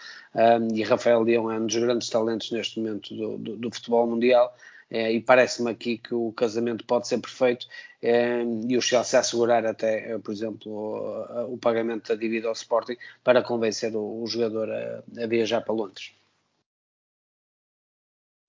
e 0.74 0.82
Rafael 0.82 1.22
Leão 1.22 1.50
é 1.50 1.58
um 1.58 1.66
dos 1.66 1.76
grandes 1.76 2.08
talentos 2.08 2.50
neste 2.50 2.80
momento 2.80 3.14
do, 3.14 3.38
do, 3.38 3.56
do 3.56 3.70
futebol 3.70 4.06
mundial, 4.06 4.54
é, 4.90 5.12
e 5.12 5.20
parece-me 5.20 5.70
aqui 5.70 5.98
que 5.98 6.14
o 6.14 6.32
casamento 6.32 6.84
pode 6.84 7.06
ser 7.08 7.18
perfeito. 7.18 7.66
E 8.02 8.76
o 8.76 8.82
Chelsea 8.82 9.18
assegurar 9.18 9.66
até, 9.66 10.12
eh, 10.12 10.18
por 10.18 10.32
exemplo, 10.32 10.72
o, 10.72 11.54
o, 11.54 11.58
pagamento 11.58 12.08
da 12.08 12.14
dívida 12.14 12.46
ao 12.48 12.52
Sporting 12.52 12.96
para 13.24 13.42
convencer 13.42 13.94
o, 13.94 14.22
o 14.22 14.26
jogador 14.26 14.70
a, 14.70 15.02
a, 15.22 15.26
viajar 15.26 15.60
para 15.62 15.74
Londres. 15.74 16.12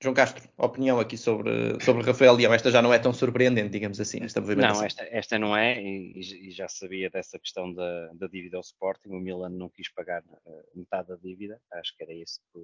João 0.01 0.13
Castro, 0.13 0.47
opinião 0.57 0.97
aqui 0.97 1.17
sobre, 1.17 1.77
sobre 1.83 2.03
Rafael 2.03 2.33
Leão. 2.33 2.53
Esta 2.53 2.71
já 2.71 2.81
não 2.81 2.93
é 2.93 2.99
tão 2.99 3.11
surpreendente, 3.11 3.69
digamos 3.69 3.99
assim, 3.99 4.19
esta 4.23 4.39
movimentação. 4.39 4.79
Não, 4.79 4.85
esta, 4.85 5.03
esta 5.11 5.37
não 5.37 5.57
é, 5.57 5.81
e, 5.81 6.47
e, 6.47 6.51
já 6.51 6.69
sabia 6.69 7.09
dessa 7.09 7.37
questão 7.37 7.73
da, 7.73 8.07
da 8.13 8.27
dívida 8.27 8.55
ao 8.55 8.61
Sporting. 8.61 9.09
O 9.09 9.19
Milan 9.19 9.49
não 9.49 9.67
quis 9.69 9.91
pagar 9.91 10.21
uh, 10.21 10.63
metade 10.73 11.09
da 11.09 11.17
dívida, 11.17 11.59
acho 11.73 11.95
que 11.97 12.03
era 12.03 12.13
isso 12.13 12.39
que, 12.53 12.59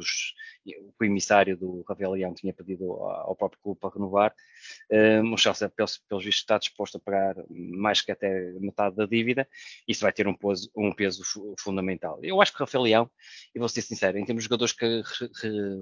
os, 0.00 0.34
o 0.98 1.04
emissário 1.04 1.56
do 1.56 1.84
Rafael 1.88 2.12
Leão 2.12 2.34
tinha 2.34 2.52
pedido 2.52 2.92
ao 2.92 3.36
próprio 3.36 3.60
clube 3.62 3.80
para 3.80 3.94
renovar. 3.94 4.34
Um, 4.90 5.34
o 5.34 5.36
Chelsea, 5.36 5.68
pelos, 5.68 5.98
pelos 6.08 6.24
vistos, 6.24 6.42
está 6.42 6.58
disposto 6.58 6.96
a 6.96 7.00
pagar 7.00 7.36
mais 7.48 8.00
que 8.00 8.12
até 8.12 8.52
metade 8.60 8.96
da 8.96 9.06
dívida. 9.06 9.48
Isso 9.86 10.02
vai 10.02 10.12
ter 10.12 10.26
um 10.26 10.34
peso, 10.34 10.70
um 10.76 10.92
peso 10.92 11.22
fundamental. 11.58 12.18
Eu 12.22 12.40
acho 12.40 12.52
que 12.52 12.58
o 12.58 12.64
Rafael 12.64 12.84
Leão, 12.84 13.10
e 13.54 13.58
vou 13.58 13.68
ser 13.68 13.82
sincero, 13.82 14.18
em 14.18 14.24
termos 14.24 14.42
de 14.42 14.48
jogadores 14.48 14.72
que 14.72 15.02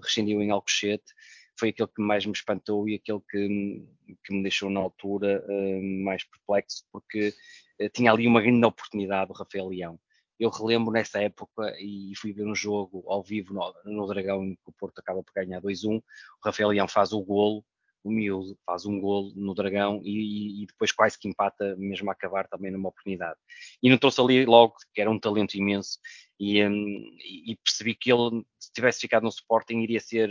rescindiu 0.02 0.42
em 0.42 0.50
Alcochete, 0.50 1.12
foi 1.58 1.68
aquele 1.68 1.88
que 1.88 2.02
mais 2.02 2.26
me 2.26 2.32
espantou 2.32 2.88
e 2.88 2.96
aquele 2.96 3.20
que, 3.30 3.86
que 4.24 4.34
me 4.34 4.42
deixou 4.42 4.68
na 4.70 4.80
altura 4.80 5.44
uh, 5.48 6.04
mais 6.04 6.24
perplexo, 6.24 6.84
porque 6.90 7.32
uh, 7.80 7.88
tinha 7.90 8.10
ali 8.10 8.26
uma 8.26 8.40
grande 8.40 8.66
oportunidade 8.66 9.30
o 9.30 9.34
Rafael 9.34 9.68
Leão 9.68 9.98
eu 10.38 10.50
relembro 10.50 10.92
nessa 10.92 11.20
época 11.22 11.74
e 11.78 12.12
fui 12.16 12.32
ver 12.32 12.46
um 12.46 12.54
jogo 12.54 13.04
ao 13.06 13.22
vivo 13.22 13.54
no, 13.54 13.74
no 13.84 14.06
Dragão 14.06 14.44
em 14.44 14.54
que 14.54 14.62
o 14.66 14.72
Porto 14.72 14.98
acaba 14.98 15.22
por 15.22 15.32
ganhar 15.34 15.60
2-1. 15.60 15.98
O 15.98 16.02
Rafael 16.44 16.70
Leão 16.70 16.88
faz 16.88 17.12
o 17.12 17.22
golo, 17.22 17.64
o 18.02 18.10
miúdo 18.10 18.58
faz 18.66 18.84
um 18.84 19.00
golo 19.00 19.32
no 19.34 19.54
Dragão 19.54 20.02
e, 20.04 20.62
e, 20.62 20.66
depois 20.66 20.92
quase 20.92 21.18
que 21.18 21.28
empata 21.28 21.74
mesmo 21.76 22.10
a 22.10 22.12
acabar 22.12 22.46
também 22.46 22.70
numa 22.70 22.90
oportunidade. 22.90 23.38
E 23.82 23.88
notou-se 23.88 24.20
ali 24.20 24.44
logo 24.44 24.74
que 24.92 25.00
era 25.00 25.10
um 25.10 25.18
talento 25.18 25.54
imenso 25.54 25.98
e, 26.38 26.62
um, 26.64 27.16
e 27.24 27.56
percebi 27.64 27.94
que 27.94 28.12
ele, 28.12 28.44
se 28.58 28.72
tivesse 28.72 29.00
ficado 29.00 29.22
no 29.22 29.30
Sporting, 29.30 29.78
iria 29.78 30.00
ser 30.00 30.28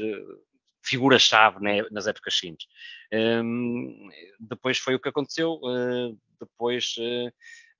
figura-chave 0.84 1.62
né, 1.62 1.82
nas 1.90 2.08
épocas 2.08 2.38
seguintes. 2.38 2.68
Um, 3.12 4.10
depois 4.40 4.78
foi 4.78 4.96
o 4.96 5.00
que 5.00 5.10
aconteceu, 5.10 5.54
uh, 5.54 6.18
depois 6.40 6.96
uh, 6.98 7.34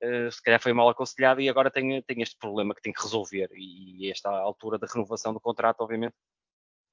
uh, 0.04 0.32
se 0.32 0.42
calhar 0.42 0.62
foi 0.62 0.74
mal 0.74 0.90
aconselhado 0.90 1.42
e 1.42 1.50
agora 1.50 1.72
tem, 1.72 2.02
tem 2.02 2.22
este 2.22 2.38
problema 2.38 2.76
que 2.76 2.82
tem 2.82 2.94
que 2.94 3.02
resolver. 3.02 3.50
E, 3.54 4.10
esta 4.12 4.30
altura 4.30 4.78
da 4.78 4.88
renovação 4.88 5.34
do 5.34 5.40
contrato, 5.40 5.82
obviamente, 5.82 6.16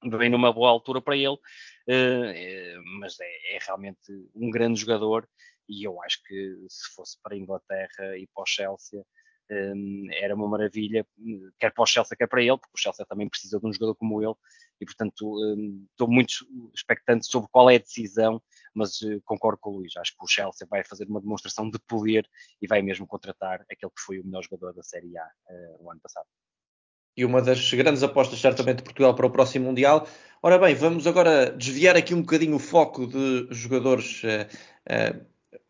vem 0.03 0.29
numa 0.29 0.51
boa 0.51 0.69
altura 0.69 1.01
para 1.01 1.15
ele, 1.15 1.35
uh, 1.35 2.99
mas 2.99 3.19
é, 3.19 3.55
é, 3.55 3.59
realmente 3.59 4.11
um 4.33 4.49
grande 4.49 4.79
jogador 4.79 5.27
e 5.69 5.83
eu 5.85 6.01
acho 6.01 6.21
que 6.23 6.65
se 6.67 6.93
fosse 6.95 7.21
para 7.21 7.35
a 7.35 7.37
Inglaterra 7.37 8.17
e 8.17 8.27
para 8.27 8.43
o 8.43 8.45
Chelsea, 8.45 9.05
era 10.13 10.33
uma 10.33 10.47
maravilha, 10.47 11.05
quer 11.59 11.73
para 11.73 11.83
o 11.83 11.85
Chelsea, 11.85 12.15
quer 12.15 12.27
para 12.27 12.41
ele, 12.41 12.57
porque 12.57 12.73
o 12.73 12.77
Chelsea 12.77 13.05
também 13.05 13.27
precisa 13.27 13.59
de 13.59 13.65
um 13.65 13.73
jogador 13.73 13.95
como 13.95 14.21
ele, 14.21 14.33
e 14.79 14.85
portanto 14.85 15.37
estou 15.91 16.09
muito 16.09 16.33
expectante 16.73 17.25
sobre 17.25 17.49
qual 17.51 17.69
é 17.69 17.75
a 17.75 17.79
decisão, 17.79 18.41
mas 18.73 19.01
uh, 19.01 19.21
concordo 19.25 19.59
com 19.59 19.71
o 19.71 19.77
Luís, 19.77 19.95
acho 19.97 20.11
que 20.11 20.23
o 20.23 20.27
Chelsea 20.27 20.67
vai 20.69 20.83
fazer 20.83 21.07
uma 21.07 21.21
demonstração 21.21 21.69
de 21.69 21.79
poder 21.87 22.27
e 22.61 22.67
vai 22.67 22.81
mesmo 22.81 23.07
contratar 23.07 23.61
aquele 23.69 23.91
que 23.91 24.01
foi 24.01 24.19
o 24.19 24.25
melhor 24.25 24.43
jogador 24.43 24.73
da 24.73 24.83
Série 24.83 25.17
A 25.17 25.25
uh, 25.25 25.83
no 25.83 25.91
ano 25.91 25.99
passado. 25.99 26.27
E 27.15 27.25
uma 27.25 27.41
das 27.41 27.73
grandes 27.73 28.03
apostas, 28.03 28.39
certamente, 28.39 28.77
de 28.77 28.83
Portugal 28.83 29.13
para 29.13 29.25
o 29.25 29.29
próximo 29.29 29.65
Mundial. 29.65 30.07
Ora 30.41 30.57
bem, 30.57 30.73
vamos 30.73 31.05
agora 31.05 31.51
desviar 31.51 31.97
aqui 31.97 32.13
um 32.13 32.21
bocadinho 32.21 32.55
o 32.55 32.59
foco 32.59 33.05
de 33.05 33.47
jogadores 33.51 34.23
uh, 34.23 35.25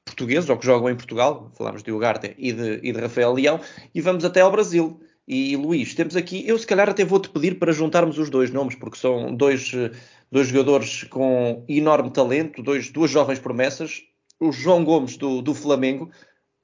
portugueses 0.06 0.50
ou 0.50 0.58
que 0.58 0.66
jogam 0.66 0.90
em 0.90 0.96
Portugal, 0.96 1.52
falámos 1.56 1.84
de 1.84 1.92
Ugarte 1.92 2.36
e 2.38 2.52
de, 2.52 2.80
e 2.84 2.92
de 2.92 3.00
Rafael 3.00 3.34
Leão, 3.34 3.60
e 3.94 4.02
vamos 4.02 4.24
até 4.24 4.42
ao 4.42 4.52
Brasil. 4.52 5.02
E 5.28 5.56
Luís, 5.56 5.94
temos 5.96 6.16
aqui, 6.16 6.46
eu 6.48 6.58
se 6.58 6.68
calhar 6.68 6.90
até 6.90 7.06
vou-te 7.06 7.30
pedir 7.30 7.58
para 7.58 7.72
juntarmos 7.72 8.18
os 8.18 8.30
dois 8.30 8.52
nomes, 8.52 8.76
porque 8.76 8.98
são 8.98 9.34
dois, 9.34 9.72
dois 10.32 10.48
jogadores 10.48 11.04
com 11.04 11.66
enorme 11.68 12.10
talento, 12.12 12.64
dois, 12.64 12.90
duas 12.90 13.12
jovens 13.12 13.40
promessas. 13.40 14.04
O 14.40 14.52
João 14.52 14.84
Gomes 14.84 15.18
do, 15.18 15.42
do 15.42 15.54
Flamengo, 15.54 16.10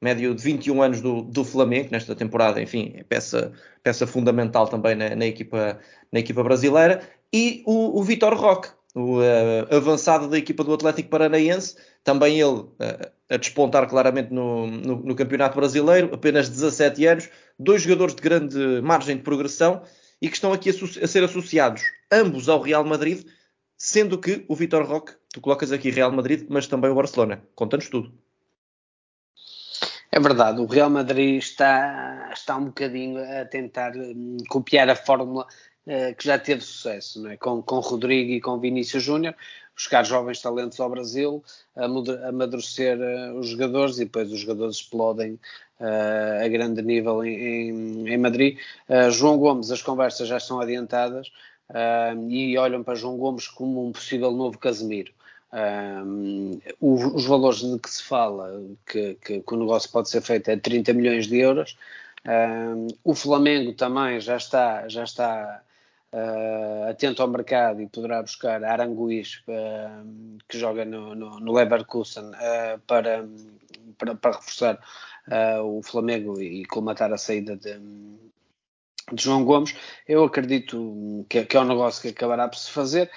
médio 0.01 0.33
de 0.33 0.41
21 0.41 0.81
anos 0.81 1.01
do, 1.01 1.21
do 1.21 1.43
Flamengo, 1.43 1.89
nesta 1.91 2.15
temporada, 2.15 2.61
enfim, 2.61 2.93
é 2.95 3.03
peça, 3.03 3.51
peça 3.83 4.07
fundamental 4.07 4.67
também 4.67 4.95
na, 4.95 5.15
na, 5.15 5.25
equipa, 5.25 5.79
na 6.11 6.19
equipa 6.19 6.43
brasileira, 6.43 7.01
e 7.33 7.61
o, 7.65 7.99
o 7.99 8.03
Vitor 8.03 8.33
Roque, 8.33 8.69
o 8.95 9.19
uh, 9.19 9.75
avançado 9.75 10.27
da 10.27 10.37
equipa 10.37 10.63
do 10.63 10.73
Atlético 10.73 11.09
Paranaense, 11.09 11.75
também 12.03 12.39
ele 12.39 12.59
uh, 12.59 12.71
a 13.29 13.37
despontar 13.37 13.87
claramente 13.87 14.33
no, 14.33 14.65
no, 14.65 14.95
no, 15.03 15.15
Campeonato 15.15 15.55
Brasileiro, 15.55 16.09
apenas 16.13 16.49
17 16.49 17.05
anos, 17.05 17.29
dois 17.59 17.81
jogadores 17.81 18.15
de 18.15 18.21
grande 18.21 18.81
margem 18.81 19.17
de 19.17 19.23
progressão 19.23 19.81
e 20.21 20.29
que 20.29 20.35
estão 20.35 20.53
aqui 20.53 20.69
a, 20.69 21.03
a 21.03 21.07
ser 21.07 21.23
associados 21.23 21.81
ambos 22.11 22.47
ao 22.47 22.61
Real 22.61 22.85
Madrid, 22.85 23.25
sendo 23.77 24.19
que 24.19 24.43
o 24.47 24.55
Vitor 24.55 24.83
Roque, 24.85 25.13
tu 25.31 25.39
colocas 25.39 25.71
aqui 25.71 25.91
Real 25.91 26.11
Madrid, 26.11 26.47
mas 26.49 26.67
também 26.67 26.89
o 26.89 26.95
Barcelona. 26.95 27.41
Conta-nos 27.55 27.89
tudo. 27.89 28.11
É 30.11 30.19
verdade, 30.19 30.59
o 30.59 30.65
Real 30.65 30.89
Madrid 30.89 31.37
está, 31.37 32.31
está 32.33 32.57
um 32.57 32.65
bocadinho 32.65 33.19
a 33.19 33.45
tentar 33.45 33.95
hum, 33.95 34.37
copiar 34.49 34.89
a 34.89 34.95
fórmula 34.95 35.45
eh, 35.85 36.13
que 36.13 36.25
já 36.25 36.37
teve 36.37 36.61
sucesso, 36.61 37.21
não 37.21 37.29
é? 37.29 37.37
com, 37.37 37.61
com 37.61 37.79
Rodrigo 37.79 38.31
e 38.31 38.41
com 38.41 38.59
Vinícius 38.59 39.03
Júnior, 39.03 39.33
buscar 39.73 40.03
jovens 40.03 40.41
talentos 40.41 40.79
ao 40.79 40.89
Brasil, 40.89 41.41
amadurecer 42.27 42.97
uh, 42.97 43.37
os 43.37 43.49
jogadores 43.49 43.97
e 43.97 44.05
depois 44.05 44.31
os 44.31 44.39
jogadores 44.39 44.77
explodem 44.77 45.39
uh, 45.79 46.43
a 46.43 46.47
grande 46.49 46.81
nível 46.81 47.23
em, 47.23 47.69
em, 47.69 48.09
em 48.09 48.17
Madrid. 48.17 48.57
Uh, 48.89 49.11
João 49.11 49.37
Gomes, 49.37 49.71
as 49.71 49.81
conversas 49.81 50.27
já 50.27 50.37
estão 50.37 50.59
adiantadas 50.59 51.31
e 52.29 52.57
olham 52.57 52.83
para 52.83 52.95
João 52.95 53.17
Gomes 53.17 53.47
como 53.47 53.87
um 53.87 53.91
possível 53.91 54.31
novo 54.31 54.57
Casemiro. 54.57 55.11
Os, 56.79 57.25
valores 57.25 57.59
de 57.59 57.79
que 57.79 57.89
se 57.89 58.03
fala 58.03 58.61
que, 58.85 59.15
que, 59.15 59.41
que, 59.41 59.53
o 59.53 59.57
negócio 59.57 59.91
pode 59.91 60.09
ser 60.09 60.21
feito 60.21 60.49
é 60.49 60.57
30 60.57 60.93
milhões 60.93 61.27
de 61.27 61.39
euros. 61.39 61.77
O 63.03 63.15
Flamengo 63.15 63.73
também 63.73 64.19
já 64.19 64.37
está, 64.37 64.87
já 64.87 65.03
está 65.03 65.61
uh, 66.11 66.89
atento 66.89 67.21
ao 67.21 67.27
mercado 67.27 67.81
e 67.81 67.87
poderá 67.87 68.21
buscar 68.21 68.63
Aranguiz, 68.63 69.43
uh, 69.47 70.37
que 70.47 70.57
joga 70.57 70.85
no, 70.85 71.15
no, 71.15 71.39
no 71.39 71.53
Leverkusen, 71.53 72.25
uh, 72.25 72.79
para, 72.85 73.27
para, 73.97 74.15
para, 74.15 74.35
reforçar 74.35 74.79
o 75.61 75.81
Flamengo 75.83 76.39
e 76.41 76.63
colmatar 76.63 77.11
a 77.11 77.17
saída 77.17 77.57
de, 77.57 77.77
de 79.11 79.23
João 79.23 79.43
Gomes. 79.43 79.75
Eu 80.07 80.23
acredito 80.23 81.25
que, 81.29 81.43
que, 81.45 81.57
é 81.57 81.61
um 81.61 81.67
negócio 81.67 82.01
que 82.01 82.09
acabará 82.09 82.47
por 82.47 82.57
se 82.57 82.71
fazer. 82.71 83.09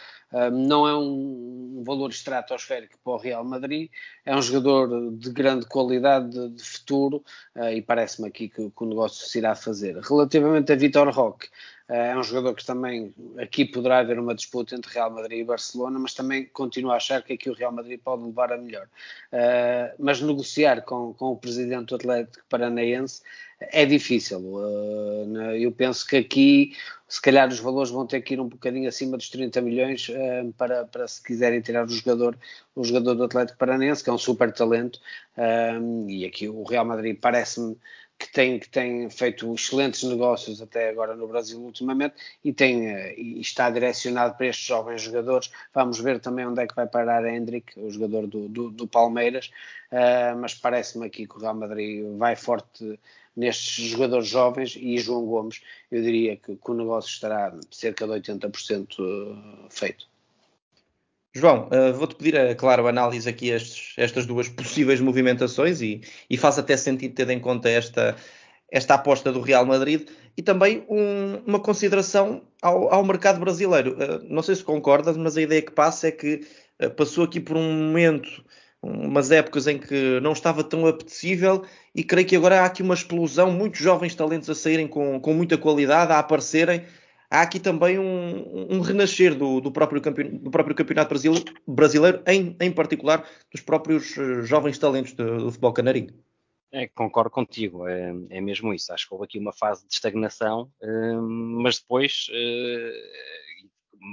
não 0.52 0.86
é 0.86 0.96
um 0.96 1.82
valor 1.84 2.10
estratosférico 2.10 2.98
para 3.02 3.12
o 3.12 3.16
Real 3.16 3.44
Madrid, 3.44 3.90
é 4.24 4.34
um 4.36 4.42
jogador 4.42 5.12
de 5.12 5.30
grande 5.30 5.66
qualidade, 5.66 6.30
de, 6.30 6.50
de 6.50 6.62
futuro, 6.62 7.24
e 7.72 7.82
parece-me 7.82 8.28
aqui 8.28 8.48
que, 8.48 8.70
que, 8.70 8.84
o 8.84 8.86
negócio 8.86 9.26
se 9.26 9.38
irá 9.38 9.54
fazer. 9.54 9.96
Relativamente 9.98 10.72
a 10.72 10.76
Vitor 10.76 11.08
Roque, 11.10 11.48
é 11.92 12.16
um 12.16 12.22
jogador 12.22 12.54
que 12.54 12.64
também 12.64 13.12
aqui 13.36 13.64
poderá 13.64 13.98
haver 13.98 14.16
uma 14.16 14.32
disputa 14.32 14.76
entre 14.76 14.92
Real 14.94 15.10
Madrid 15.10 15.40
e 15.40 15.44
Barcelona, 15.44 15.98
mas 15.98 16.14
também 16.14 16.46
continuo 16.46 16.92
a 16.92 16.96
achar 16.96 17.20
que 17.20 17.32
aqui 17.32 17.50
o 17.50 17.52
Real 17.52 17.72
Madrid 17.72 17.98
pode 18.00 18.22
levar 18.22 18.52
a 18.52 18.56
melhor. 18.56 18.86
Uh, 19.32 19.92
mas 19.98 20.20
negociar 20.20 20.82
com, 20.82 21.12
com 21.14 21.32
o 21.32 21.36
presidente 21.36 21.86
do 21.86 21.96
Atlético 21.96 22.44
Paranaense 22.48 23.22
é 23.58 23.84
difícil. 23.84 24.38
Uh, 24.38 25.56
eu 25.58 25.72
penso 25.72 26.06
que 26.06 26.16
aqui, 26.16 26.76
se 27.08 27.20
calhar, 27.20 27.48
os 27.48 27.58
valores 27.58 27.90
vão 27.90 28.06
ter 28.06 28.20
que 28.20 28.34
ir 28.34 28.40
um 28.40 28.48
bocadinho 28.48 28.88
acima 28.88 29.16
dos 29.16 29.28
30 29.28 29.60
milhões 29.60 30.08
uh, 30.10 30.52
para, 30.56 30.84
para 30.84 31.08
se 31.08 31.20
quiserem 31.20 31.60
tirar 31.60 31.84
o 31.84 31.88
jogador, 31.88 32.38
o 32.76 32.84
jogador 32.84 33.16
do 33.16 33.24
Atlético 33.24 33.58
Paranaense, 33.58 34.04
que 34.04 34.10
é 34.10 34.12
um 34.12 34.18
super 34.18 34.52
talento. 34.52 35.00
e 36.06 36.24
aqui 36.24 36.48
o 36.48 36.62
Real 36.62 36.84
Madrid 36.84 37.18
parece-me 37.20 37.76
que 38.20 38.30
tem, 38.30 38.58
que 38.58 38.68
tem 38.68 39.08
feito 39.08 39.52
excelentes 39.54 40.02
negócios 40.02 40.60
até 40.60 40.90
agora 40.90 41.16
no 41.16 41.26
Brasil 41.26 41.58
ultimamente 41.58 42.16
e, 42.44 42.52
tem, 42.52 42.90
eh, 42.90 43.14
e 43.16 43.40
está 43.40 43.70
direcionado 43.70 44.36
para 44.36 44.48
estes 44.48 44.66
jovens 44.66 45.00
jogadores. 45.00 45.50
Vamos 45.72 45.98
ver 45.98 46.20
também 46.20 46.46
onde 46.46 46.62
é 46.62 46.66
que 46.66 46.76
vai 46.76 46.86
parar 46.86 47.24
Hendrick, 47.24 47.80
o 47.80 47.90
jogador 47.90 48.26
do, 48.26 48.46
do, 48.46 48.70
do 48.70 48.86
Palmeiras, 48.86 49.50
uh, 49.90 50.36
mas 50.38 50.54
parece-me 50.54 51.06
aqui 51.06 51.26
que 51.26 51.36
o 51.36 51.40
Real 51.40 51.54
Madrid 51.54 52.04
vai 52.18 52.36
forte 52.36 53.00
nestes 53.34 53.86
jogadores 53.86 54.28
jovens 54.28 54.76
e 54.76 54.98
João 54.98 55.24
Gomes, 55.24 55.62
eu 55.90 56.02
diria 56.02 56.36
que, 56.36 56.56
que 56.56 56.70
o 56.70 56.74
negócio 56.74 57.08
estará 57.08 57.56
cerca 57.70 58.06
de 58.06 58.12
80% 58.12 58.96
eh, 58.98 59.66
feito. 59.70 60.09
João, 61.32 61.68
uh, 61.68 61.94
vou-te 61.94 62.16
pedir, 62.16 62.36
a, 62.36 62.54
claro, 62.56 62.88
análise 62.88 63.28
aqui 63.28 63.50
estes, 63.50 63.94
estas 63.96 64.26
duas 64.26 64.48
possíveis 64.48 65.00
movimentações 65.00 65.80
e, 65.80 66.00
e 66.28 66.36
faz 66.36 66.58
até 66.58 66.76
sentido 66.76 67.14
ter 67.14 67.30
em 67.30 67.38
conta 67.38 67.68
esta, 67.68 68.16
esta 68.68 68.94
aposta 68.94 69.30
do 69.30 69.40
Real 69.40 69.64
Madrid 69.64 70.08
e 70.36 70.42
também 70.42 70.84
um, 70.88 71.36
uma 71.46 71.60
consideração 71.60 72.42
ao, 72.60 72.92
ao 72.92 73.04
mercado 73.04 73.38
brasileiro. 73.38 73.92
Uh, 73.92 74.24
não 74.28 74.42
sei 74.42 74.56
se 74.56 74.64
concordas, 74.64 75.16
mas 75.16 75.36
a 75.36 75.42
ideia 75.42 75.62
que 75.62 75.70
passa 75.70 76.08
é 76.08 76.10
que 76.10 76.44
uh, 76.82 76.90
passou 76.90 77.24
aqui 77.24 77.38
por 77.38 77.56
um 77.56 77.72
momento, 77.74 78.44
umas 78.82 79.30
épocas 79.30 79.68
em 79.68 79.78
que 79.78 80.18
não 80.20 80.32
estava 80.32 80.64
tão 80.64 80.84
apetecível 80.84 81.62
e 81.94 82.02
creio 82.02 82.26
que 82.26 82.34
agora 82.34 82.62
há 82.62 82.64
aqui 82.64 82.82
uma 82.82 82.94
explosão, 82.94 83.52
muitos 83.52 83.78
jovens 83.78 84.16
talentos 84.16 84.50
a 84.50 84.54
saírem 84.54 84.88
com, 84.88 85.20
com 85.20 85.32
muita 85.32 85.56
qualidade, 85.56 86.10
a 86.10 86.18
aparecerem 86.18 86.84
há 87.30 87.42
aqui 87.42 87.60
também 87.60 87.98
um, 87.98 88.74
um 88.76 88.80
renascer 88.80 89.34
do, 89.34 89.60
do, 89.60 89.70
próprio 89.70 90.00
do, 90.00 90.50
próprio 90.50 90.74
campeonato 90.74 91.14
brasileiro, 91.66 92.22
em, 92.26 92.56
em, 92.60 92.72
particular 92.72 93.26
dos 93.50 93.60
próprios 93.60 94.18
eh, 94.18 94.42
jovens 94.42 94.76
talentos 94.78 95.12
do, 95.12 95.38
do 95.38 95.50
futebol 95.52 95.72
canarinho. 95.72 96.12
É, 96.72 96.86
concordo 96.88 97.30
contigo, 97.30 97.86
é, 97.86 98.12
é, 98.30 98.40
mesmo 98.40 98.74
isso. 98.74 98.92
Acho 98.92 99.06
que 99.06 99.14
houve 99.14 99.24
aqui 99.24 99.38
uma 99.38 99.52
fase 99.52 99.86
de 99.86 99.94
estagnação, 99.94 100.70
eh, 100.82 101.14
mas 101.62 101.78
depois 101.78 102.26
eh, 102.32 102.92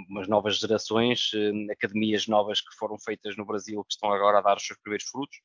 umas 0.10 0.28
novas 0.28 0.60
gerações, 0.60 1.32
academias 1.72 2.28
novas 2.28 2.62
que 2.62 2.76
foram 2.76 3.00
feitas 3.00 3.36
no 3.38 3.46
Brasil 3.46 3.84
que 3.84 3.94
estão 3.94 4.12
agora 4.12 4.40
a 4.40 4.42
dar 4.42 4.58
os 4.58 4.66
seus 4.66 4.78
primeiros 4.80 5.08
frutos. 5.08 5.40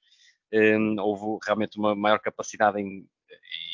houve 1.01 1.39
realmente 1.47 1.79
uma 1.79 1.95
maior 1.95 2.19
capacidade 2.19 2.81
em, 2.81 3.07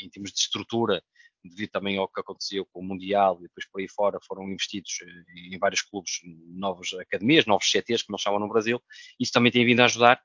em 0.02 0.10
termos 0.10 0.30
de 0.30 0.40
estrutura 0.40 1.02
devido 1.45 1.71
também 1.71 1.97
ao 1.97 2.09
que 2.09 2.21
aconteceu 2.21 2.66
com 2.66 2.80
o 2.80 2.85
Mundial 2.85 3.37
e 3.38 3.42
depois 3.42 3.66
por 3.66 3.80
aí 3.80 3.88
fora 3.88 4.18
foram 4.26 4.50
investidos 4.50 4.99
eh, 5.02 5.54
em 5.54 5.59
vários 5.59 5.83
clubes, 5.83 6.21
novas 6.47 6.92
academias, 6.95 7.47
novos 7.47 7.71
CTs, 7.71 8.02
como 8.02 8.16
eles 8.16 8.23
chamam 8.23 8.40
no 8.40 8.49
Brasil. 8.49 8.83
Isso 9.18 9.33
também 9.33 9.52
tem 9.52 9.64
vindo 9.64 9.80
a 9.80 9.85
ajudar. 9.85 10.23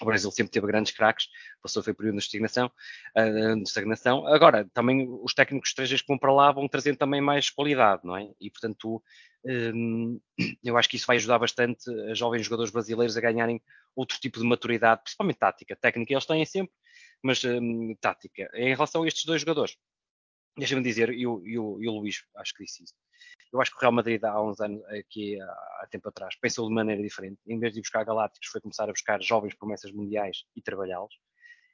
O 0.00 0.04
Brasil 0.06 0.30
sempre 0.30 0.50
teve 0.50 0.66
grandes 0.66 0.92
craques, 0.92 1.28
passou 1.62 1.82
foi 1.82 1.92
período 1.92 2.16
de 2.16 2.24
estagnação, 2.24 2.70
uh, 3.16 3.56
de 3.56 3.62
estagnação. 3.62 4.26
Agora, 4.26 4.66
também 4.72 5.06
os 5.22 5.34
técnicos 5.34 5.70
estrangeiros 5.70 6.00
que 6.00 6.08
vão 6.08 6.18
para 6.18 6.32
lá 6.32 6.50
vão 6.50 6.66
trazendo 6.66 6.96
também 6.96 7.20
mais 7.20 7.50
qualidade, 7.50 8.00
não 8.04 8.16
é? 8.16 8.30
E, 8.40 8.50
portanto, 8.50 9.02
um, 9.44 10.18
eu 10.64 10.78
acho 10.78 10.88
que 10.88 10.96
isso 10.96 11.06
vai 11.06 11.16
ajudar 11.16 11.38
bastante 11.38 11.90
a 12.10 12.14
jovens 12.14 12.44
jogadores 12.44 12.72
brasileiros 12.72 13.16
a 13.16 13.20
ganharem 13.20 13.60
outro 13.94 14.18
tipo 14.18 14.38
de 14.38 14.46
maturidade, 14.46 15.02
principalmente 15.02 15.38
tática. 15.38 15.76
Técnica 15.76 16.14
eles 16.14 16.26
têm 16.26 16.44
sempre, 16.46 16.74
mas 17.22 17.44
um, 17.44 17.94
tática. 18.00 18.50
Em 18.54 18.74
relação 18.74 19.02
a 19.02 19.06
estes 19.06 19.26
dois 19.26 19.42
jogadores, 19.42 19.76
deixa-me 20.56 20.82
dizer, 20.82 21.10
e 21.10 21.26
o, 21.26 21.46
e, 21.46 21.58
o, 21.58 21.74
o 21.74 22.00
Luís 22.00 22.24
acho 22.36 22.54
que 22.54 22.64
disse 22.64 22.84
isso. 22.84 22.94
Eu 23.52 23.60
acho 23.60 23.70
que 23.70 23.76
o 23.76 23.80
Real 23.80 23.92
Madrid 23.92 24.22
há 24.24 24.40
uns 24.42 24.60
anos, 24.60 24.84
aqui 24.86 25.40
há, 25.40 25.86
tempo 25.90 26.08
atrás, 26.08 26.36
pensou 26.36 26.68
de 26.68 26.74
maneira 26.74 27.02
diferente. 27.02 27.40
Em 27.46 27.58
vez 27.58 27.74
de 27.74 27.80
buscar 27.80 28.04
galácticos, 28.04 28.48
foi 28.48 28.60
começar 28.60 28.84
a 28.84 28.92
buscar 28.92 29.20
jovens 29.22 29.54
promessas 29.54 29.92
mundiais 29.92 30.44
e 30.54 30.62
trabalhá-los. 30.62 31.14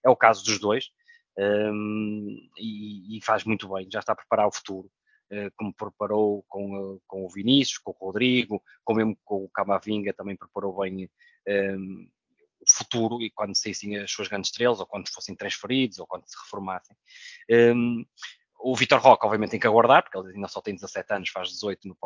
É 0.05 0.09
o 0.09 0.17
caso 0.17 0.45
dos 0.45 0.59
dois. 0.59 0.91
Um, 1.39 2.49
e, 2.57 3.19
e, 3.19 3.23
faz 3.23 3.45
muito 3.45 3.69
bem, 3.69 3.87
já 3.91 3.99
está 3.99 4.13
a 4.13 4.17
preparar 4.17 4.47
o 4.49 4.53
futuro, 4.53 4.91
uh, 5.31 5.53
como 5.55 5.75
preparou 5.75 6.43
com, 6.49 6.95
uh, 6.95 7.03
com 7.07 7.27
o 7.27 7.29
Vinícius, 7.29 7.77
com 7.77 7.91
o 7.91 8.07
Rodrigo, 8.07 8.63
com 8.83 8.95
mesmo 8.95 9.19
com 9.23 9.45
o 9.45 9.51
Camavinga, 9.51 10.15
também 10.15 10.35
preparou 10.35 10.81
bem 10.81 11.11
um, 11.47 12.09
futuro 12.67 13.21
e 13.21 13.31
quando 13.31 13.55
saíssem 13.55 13.99
as 13.99 14.11
suas 14.11 14.29
grandes 14.29 14.51
estrelas, 14.51 14.81
ou 14.81 14.87
quando 14.87 15.13
fossem 15.13 15.37
transferidos, 15.37 15.99
ou 15.99 16.07
quando 16.07 16.27
se 16.27 16.37
reformassem. 16.43 16.97
Um, 17.51 18.05
o 18.59 18.75
Vitor 18.75 18.99
Roque, 19.01 19.25
obviamente, 19.27 19.51
tem 19.51 19.61
que 19.61 19.67
aguardar, 19.67 20.03
porque 20.03 20.19
ele 20.19 20.35
ainda 20.35 20.49
só 20.49 20.61
tem 20.61 20.75
17 20.75 21.13
anos, 21.13 21.31
faz 21.31 21.51
18 21.51 21.89
no, 21.89 21.97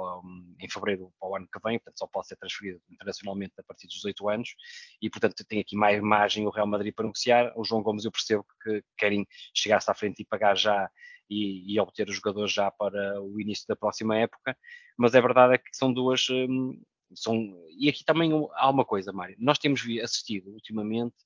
em 0.58 0.68
fevereiro 0.68 1.12
para 1.18 1.28
o 1.28 1.36
ano 1.36 1.48
que 1.50 1.60
vem, 1.64 1.78
portanto 1.78 1.98
só 1.98 2.06
pode 2.06 2.26
ser 2.26 2.36
transferido 2.36 2.80
internacionalmente 2.90 3.54
a 3.58 3.62
partir 3.62 3.86
dos 3.86 3.96
18 3.96 4.28
anos, 4.28 4.54
e 5.00 5.08
portanto 5.08 5.44
tem 5.46 5.60
aqui 5.60 5.76
mais 5.76 6.00
margem 6.02 6.46
o 6.46 6.50
Real 6.50 6.66
Madrid 6.66 6.94
para 6.94 7.04
negociar. 7.04 7.52
O 7.56 7.64
João 7.64 7.82
Gomes 7.82 8.04
eu 8.04 8.12
percebo 8.12 8.44
que 8.62 8.82
querem 8.98 9.26
chegar-se 9.54 9.90
à 9.90 9.94
frente 9.94 10.20
e 10.22 10.24
pagar 10.24 10.56
já 10.56 10.90
e, 11.28 11.72
e, 11.72 11.80
obter 11.80 12.08
os 12.08 12.16
jogadores 12.16 12.52
já 12.52 12.70
para 12.70 13.22
o 13.22 13.40
início 13.40 13.64
da 13.68 13.76
próxima 13.76 14.18
época, 14.18 14.56
mas 14.98 15.14
é 15.14 15.20
verdade 15.20 15.54
é 15.54 15.58
que 15.58 15.70
são 15.72 15.92
duas. 15.92 16.28
Hum, 16.30 16.82
são, 17.14 17.34
e 17.76 17.88
aqui 17.88 18.04
também 18.04 18.30
há 18.54 18.70
uma 18.70 18.84
coisa, 18.84 19.12
Mário, 19.12 19.36
nós 19.38 19.58
temos 19.58 19.82
assistido 20.02 20.50
ultimamente 20.50 21.16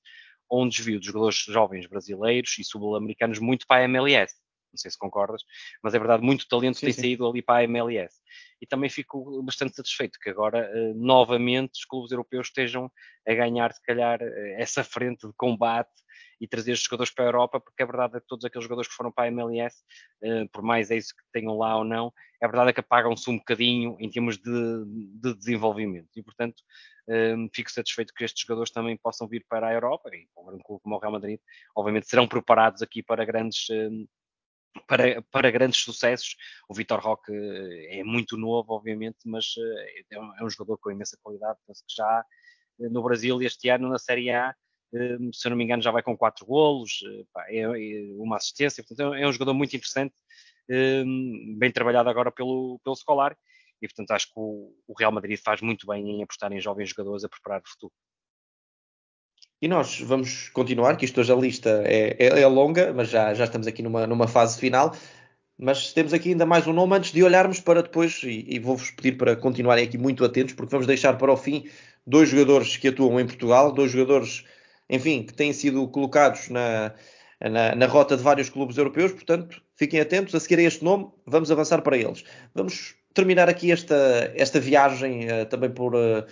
a 0.51 0.55
um 0.57 0.67
desvio 0.67 0.99
dos 0.99 1.07
jogadores 1.07 1.37
jovens 1.37 1.87
brasileiros 1.87 2.57
e 2.59 2.63
sul-americanos 2.63 3.39
muito 3.39 3.67
para 3.67 3.81
a 3.81 3.85
MLS 3.85 4.33
não 4.75 4.77
sei 4.77 4.91
se 4.91 4.97
concordas, 4.97 5.43
mas 5.81 5.93
é 5.93 5.99
verdade, 5.99 6.23
muito 6.23 6.47
talento 6.47 6.77
sim, 6.77 6.87
tem 6.87 6.93
sim. 6.93 7.01
saído 7.01 7.27
ali 7.27 7.41
para 7.41 7.59
a 7.59 7.63
MLS. 7.63 8.21
E 8.61 8.67
também 8.67 8.89
fico 8.89 9.41
bastante 9.43 9.75
satisfeito 9.75 10.19
que 10.19 10.29
agora, 10.29 10.69
uh, 10.73 10.93
novamente, 10.95 11.73
os 11.73 11.85
clubes 11.85 12.11
europeus 12.11 12.47
estejam 12.47 12.91
a 13.27 13.33
ganhar, 13.33 13.73
se 13.73 13.81
calhar, 13.83 14.21
uh, 14.21 14.55
essa 14.57 14.83
frente 14.83 15.27
de 15.27 15.33
combate 15.35 15.91
e 16.39 16.47
trazer 16.47 16.73
os 16.73 16.81
jogadores 16.81 17.13
para 17.13 17.25
a 17.25 17.27
Europa, 17.27 17.59
porque 17.59 17.81
a 17.81 17.85
verdade 17.85 18.17
é 18.17 18.19
que 18.19 18.27
todos 18.27 18.45
aqueles 18.45 18.63
jogadores 18.63 18.89
que 18.89 18.95
foram 18.95 19.11
para 19.11 19.25
a 19.25 19.27
MLS, 19.27 19.77
eh, 20.21 20.45
por 20.51 20.61
mais 20.61 20.91
é 20.91 20.97
isso 20.97 21.15
que 21.15 21.23
tenham 21.31 21.57
lá 21.57 21.77
ou 21.77 21.83
não, 21.83 22.11
a 22.41 22.47
verdade 22.47 22.69
é 22.69 22.73
que 22.73 22.79
apagam-se 22.81 23.29
um 23.29 23.37
bocadinho 23.37 23.95
em 23.99 24.09
termos 24.09 24.37
de, 24.37 24.85
de 25.21 25.33
desenvolvimento. 25.33 26.09
E, 26.15 26.21
portanto, 26.21 26.61
fico 27.53 27.71
satisfeito 27.71 28.13
que 28.13 28.23
estes 28.23 28.41
jogadores 28.41 28.71
também 28.71 28.97
possam 28.97 29.27
vir 29.27 29.45
para 29.47 29.67
a 29.67 29.73
Europa 29.73 30.09
e 30.13 30.27
para 30.33 30.43
um 30.43 30.47
grande 30.47 30.63
clube 30.63 30.81
como 30.83 30.95
o 30.95 30.99
Real 30.99 31.11
Madrid, 31.11 31.39
obviamente 31.75 32.07
serão 32.07 32.27
preparados 32.27 32.81
aqui 32.81 33.01
para 33.01 33.23
grandes 33.23 33.67
para, 34.87 35.21
para 35.23 35.51
grandes 35.51 35.79
sucessos. 35.79 36.35
O 36.69 36.73
Vitor 36.73 36.99
Roque 36.99 37.31
eh, 37.31 37.99
é 37.99 38.03
muito 38.03 38.37
novo, 38.37 38.73
obviamente, 38.73 39.17
mas 39.25 39.55
eh, 39.57 40.03
é 40.11 40.19
um, 40.19 40.35
é 40.37 40.43
um 40.43 40.49
jogador 40.49 40.77
com 40.77 40.91
imensa 40.91 41.17
qualidade. 41.21 41.59
Penso 41.65 41.83
que 41.87 41.95
já 41.95 42.25
eh, 42.81 42.89
no 42.89 43.03
Brasil, 43.03 43.41
este 43.41 43.69
ano, 43.69 43.89
na 43.89 43.97
Série 43.97 44.31
A, 44.31 44.53
se 45.33 45.47
eu 45.47 45.49
não 45.49 45.57
me 45.57 45.63
engano, 45.65 45.81
já 45.81 45.91
vai 45.91 46.01
com 46.01 46.15
quatro 46.17 46.45
golos, 46.45 47.01
é, 47.49 47.59
é 47.59 47.67
uma 48.17 48.37
assistência. 48.37 48.83
Portanto, 48.83 49.13
é 49.13 49.27
um 49.27 49.31
jogador 49.31 49.53
muito 49.53 49.75
interessante, 49.75 50.15
bem 51.57 51.69
trabalhado 51.69 52.09
agora 52.09 52.31
pelo, 52.31 52.79
pelo 52.81 52.95
Scolar. 52.95 53.35
E, 53.81 53.87
portanto, 53.87 54.11
acho 54.11 54.27
que 54.27 54.33
o 54.37 54.93
Real 54.97 55.11
Madrid 55.11 55.37
faz 55.37 55.59
muito 55.59 55.85
bem 55.85 56.09
em 56.09 56.23
apostar 56.23 56.53
em 56.53 56.61
jovens 56.61 56.89
jogadores 56.89 57.25
a 57.25 57.29
preparar 57.29 57.61
o 57.61 57.67
futuro. 57.69 57.93
E 59.65 59.67
nós 59.67 59.99
vamos 59.99 60.49
continuar, 60.49 60.95
que 60.95 61.05
isto 61.05 61.19
hoje 61.19 61.31
a 61.31 61.35
lista 61.35 61.81
é, 61.85 62.15
é, 62.19 62.41
é, 62.41 62.45
longa, 62.45 62.93
mas 62.93 63.09
já, 63.09 63.33
já 63.33 63.45
estamos 63.45 63.65
aqui 63.65 63.81
numa, 63.81 64.05
numa 64.05 64.27
fase 64.27 64.59
final. 64.59 64.95
Mas 65.57 65.91
temos 65.91 66.13
aqui 66.13 66.29
ainda 66.29 66.45
mais 66.45 66.67
um 66.67 66.71
nome 66.71 66.95
antes 66.95 67.11
de 67.11 67.23
olharmos 67.23 67.59
para 67.59 67.81
depois, 67.81 68.21
e, 68.21 68.45
e 68.47 68.59
vou-vos 68.59 68.91
pedir 68.91 69.13
para 69.13 69.35
continuarem 69.35 69.83
aqui 69.83 69.97
muito 69.97 70.23
atentos, 70.23 70.53
porque 70.53 70.69
vamos 70.69 70.85
deixar 70.85 71.17
para 71.17 71.33
o 71.33 71.35
fim 71.35 71.67
dois 72.05 72.29
jogadores 72.29 72.77
que 72.77 72.89
atuam 72.89 73.19
em 73.19 73.25
Portugal, 73.25 73.71
dois 73.71 73.89
jogadores, 73.89 74.45
enfim, 74.87 75.23
que 75.23 75.33
têm 75.33 75.51
sido 75.51 75.87
colocados 75.87 76.47
na, 76.49 76.93
na, 77.41 77.73
na, 77.73 77.87
rota 77.87 78.15
de 78.15 78.21
vários 78.21 78.51
clubes 78.51 78.77
europeus, 78.77 79.13
portanto, 79.13 79.59
fiquem 79.75 79.99
atentos. 79.99 80.35
A 80.35 80.39
seguir 80.39 80.59
a 80.59 80.63
este 80.63 80.83
nome, 80.83 81.07
vamos 81.25 81.49
avançar 81.49 81.81
para 81.81 81.97
eles. 81.97 82.23
Vamos 82.53 82.93
terminar 83.15 83.49
aqui 83.49 83.71
esta, 83.71 84.31
esta 84.35 84.59
viagem 84.59 85.25
uh, 85.25 85.47
também 85.47 85.71
por. 85.71 85.95
Uh, 85.95 86.23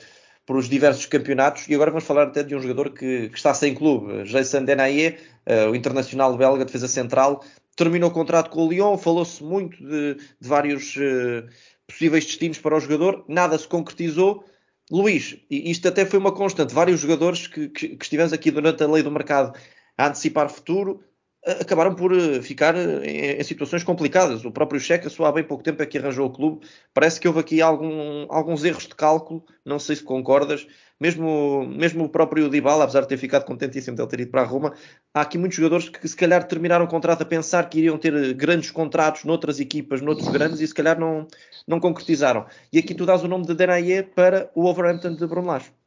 por 0.46 0.58
os 0.58 0.70
diversos 0.70 1.06
campeonatos. 1.06 1.68
E 1.68 1.76
agora 1.76 1.92
vamos 1.92 2.06
falar 2.06 2.24
até 2.24 2.44
de 2.44 2.56
um 2.56 2.62
jogador 2.62 2.92
que, 2.92 3.30
que 3.30 3.38
está 3.38 3.54
sem 3.54 3.74
clube, 3.74 4.24
Jason 4.24 4.66
Denaye, 4.66 5.18
uh, 5.48 5.72
o 5.72 5.76
internacional 5.76 6.36
belga, 6.38 6.66
defesa 6.66 6.88
central, 6.88 7.44
terminou 7.76 8.10
o 8.10 8.14
contrato 8.14 8.50
com 8.50 8.66
o 8.66 8.70
Lyon. 8.70 8.98
Falou-se 8.98 9.44
muito 9.44 9.78
de, 9.78 10.16
de 10.16 10.48
vários 10.48 10.96
uh, 10.98 11.48
possíveis 11.88 12.26
destinos 12.26 12.60
para 12.60 12.76
o 12.76 12.80
jogador, 12.80 13.26
nada 13.28 13.58
se 13.58 13.68
concretizou. 13.68 14.44
Luís, 14.92 15.38
isto 15.50 15.88
até 15.88 16.06
foi 16.06 16.20
uma 16.20 16.32
constante. 16.32 16.74
Vários 16.74 17.00
jogadores 17.00 17.48
que, 17.48 17.70
que, 17.70 17.90
que 17.96 18.04
estivemos 18.04 18.34
aqui 18.34 18.52
durante 18.52 18.84
a 18.84 18.88
lei 18.88 19.02
do 19.02 19.12
mercado 19.12 19.58
a 19.98 20.08
antecipar 20.08 20.50
futuro 20.50 21.02
acabaram 21.46 21.94
por 21.94 22.14
eh, 22.14 22.42
ficar 22.42 22.76
eh, 22.76 23.38
em, 23.40 23.44
situações 23.44 23.84
complicadas. 23.84 24.46
O 24.46 24.52
próprio 24.52 24.80
Checa 24.80 25.10
só 25.10 25.26
há 25.26 25.32
bem 25.32 25.44
pouco 25.44 25.64
tempo 25.64 25.82
é 25.82 25.86
que 25.86 25.98
arranjou 25.98 26.28
o 26.28 26.32
clube. 26.32 26.66
Parece 26.94 27.20
que 27.20 27.28
houve 27.28 27.40
aqui 27.40 27.62
algum, 27.62 28.26
alguns 28.30 28.64
erros 28.64 28.88
de 28.88 28.96
cálculo, 28.96 29.44
não 29.66 29.80
sei 29.80 29.96
se 29.98 30.04
concordas. 30.04 30.66
Mesmo, 31.00 31.68
mesmo 31.68 32.06
o 32.06 32.10
próprio 32.10 32.50
Dybala, 32.50 32.86
apesar 32.86 33.02
de 33.02 33.10
ter 33.10 33.18
ficado 33.18 33.44
contentíssimo 33.44 33.96
de 33.96 34.02
ele 34.02 34.10
ter 34.10 34.20
ido 34.22 34.32
para 34.32 34.42
a 34.42 34.46
Roma, 34.46 34.74
há 35.14 35.22
aqui 35.22 35.38
muitos 35.38 35.58
jogadores 35.58 35.90
que 35.90 36.08
se 36.08 36.16
calhar 36.16 36.48
terminaram 36.48 36.86
o 36.86 36.88
contrato 36.88 37.24
a 37.24 37.26
pensar 37.26 37.68
que 37.68 37.80
iriam 37.80 37.98
ter 37.98 38.34
grandes 38.36 38.72
contratos 38.72 39.26
noutras 39.26 39.60
equipas, 39.60 40.02
noutros 40.02 40.30
grandes, 40.30 40.62
e 40.62 40.68
se 40.68 40.74
calhar 40.74 40.98
não, 40.98 41.28
não 41.68 41.80
concretizaram. 41.80 42.46
E 42.72 42.80
aqui 42.80 42.94
tu 42.96 43.06
dás 43.06 43.22
o 43.22 43.28
nome 43.28 43.46
de 43.46 43.54
Denaye 43.54 44.04
para 44.04 44.50
o 44.56 44.66
Overhampton 44.66 45.16
de 45.16 45.28
Bruno. 45.28 45.83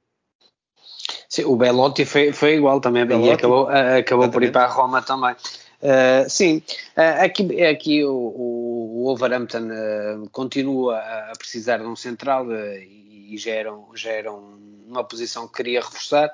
Sim, 1.36 1.44
o 1.44 1.54
Belotti 1.54 2.06
foi, 2.06 2.32
foi 2.32 2.54
igual 2.54 2.80
também, 2.80 3.04
Belotti, 3.04 3.28
e 3.28 3.30
acabou, 3.30 3.68
acabou 3.68 4.30
por 4.30 4.42
ir 4.42 4.50
para 4.50 4.64
a 4.64 4.68
Roma 4.68 5.02
também. 5.02 5.36
Uh, 5.82 6.30
sim, 6.30 6.62
uh, 6.96 7.22
aqui, 7.22 7.62
aqui 7.62 8.02
o, 8.02 8.10
o 8.10 9.02
Wolverhampton 9.04 9.68
uh, 9.68 10.30
continua 10.30 10.96
a 10.98 11.32
precisar 11.36 11.76
de 11.76 11.84
um 11.84 11.94
central 11.94 12.50
e, 12.50 13.34
e 13.34 13.36
já, 13.36 13.50
era, 13.50 13.70
já 13.94 14.12
era 14.12 14.32
uma 14.32 15.04
posição 15.04 15.46
que 15.46 15.56
queria 15.56 15.80
reforçar. 15.80 16.30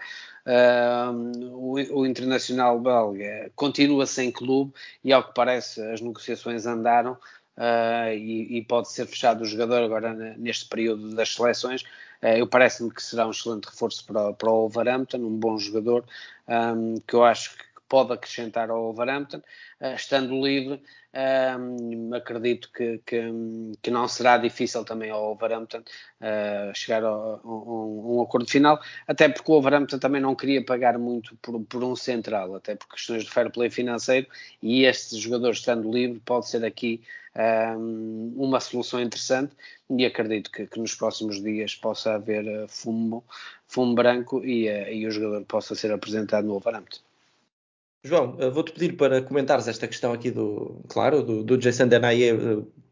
O, 1.52 2.00
o, 2.00 2.06
Internacional 2.06 2.78
Belga 2.78 3.50
continua 3.56 4.06
sem 4.06 4.30
clube 4.30 4.72
e, 5.02 5.12
ao 5.12 5.24
que 5.24 5.34
parece, 5.34 5.80
as 5.90 6.00
negociações 6.00 6.64
andaram 6.64 7.16
e, 8.12 8.58
e, 8.58 8.64
pode 8.64 8.90
ser 8.90 9.06
fechado 9.06 9.42
o 9.42 9.46
jogador 9.46 9.82
agora 9.82 10.12
neste 10.36 10.68
período 10.68 11.14
das 11.14 11.32
seleções. 11.34 11.84
Eh, 12.22 12.40
eu 12.40 12.46
parece-me 12.46 12.90
que 12.90 13.02
será 13.02 13.26
um 13.26 13.32
excelente 13.32 13.66
reforço 13.66 14.06
para, 14.06 14.32
para 14.32 14.50
o 14.50 14.68
Wolverhampton, 14.68 15.18
um 15.18 15.36
bom 15.36 15.58
jogador 15.58 16.04
um, 16.48 17.00
que 17.00 17.14
eu 17.14 17.24
acho 17.24 17.56
que 17.56 17.64
pode 17.92 18.14
acrescentar 18.14 18.70
ao 18.70 18.84
Wolverhampton, 18.84 19.42
uh, 19.82 19.94
estando 19.94 20.42
livre, 20.42 20.82
um, 21.60 22.14
acredito 22.14 22.72
que, 22.72 23.02
que, 23.04 23.20
que, 23.82 23.90
não 23.90 24.08
será 24.08 24.38
difícil 24.38 24.82
também 24.82 25.10
ao 25.10 25.20
Wolverhampton 25.26 25.80
uh, 25.80 26.74
chegar 26.74 27.04
a, 27.04 27.36
um, 27.44 28.16
um, 28.16 28.22
acordo 28.22 28.48
final, 28.48 28.80
até 29.06 29.28
porque 29.28 29.50
o 29.50 29.56
Wolverhampton 29.56 29.98
também 29.98 30.22
não 30.22 30.34
queria 30.34 30.64
pagar 30.64 30.96
muito 30.98 31.36
por, 31.36 31.62
por, 31.64 31.84
um 31.84 31.94
central, 31.94 32.54
até 32.54 32.74
por 32.74 32.88
questões 32.88 33.24
de 33.24 33.30
fair 33.30 33.52
play 33.52 33.68
financeiro, 33.68 34.26
e 34.62 34.84
este 34.84 35.18
jogador 35.18 35.50
estando 35.50 35.92
livre 35.92 36.18
pode 36.24 36.48
ser 36.48 36.64
aqui 36.64 37.02
um, 37.76 38.32
uma 38.38 38.58
solução 38.58 39.02
interessante 39.02 39.54
e 39.90 40.06
acredito 40.06 40.50
que, 40.50 40.66
que, 40.66 40.80
nos 40.80 40.94
próximos 40.94 41.42
dias 41.42 41.74
possa 41.74 42.14
haver 42.14 42.66
fumo, 42.68 43.22
fumo 43.66 43.94
branco 43.94 44.42
e, 44.42 44.66
e, 44.66 45.06
o 45.06 45.10
jogador 45.10 45.44
possa 45.44 45.74
ser 45.74 45.92
apresentado 45.92 46.46
no 46.46 46.52
Wolverhampton. 46.52 47.11
João, 48.04 48.36
uh, 48.40 48.50
vou-te 48.50 48.72
pedir 48.72 48.96
para 48.96 49.22
comentares 49.22 49.68
esta 49.68 49.86
questão 49.86 50.12
aqui 50.12 50.30
do, 50.30 50.82
claro, 50.88 51.22
do, 51.22 51.42
do 51.44 51.56
Jason 51.56 51.88
Denaye, 51.88 52.32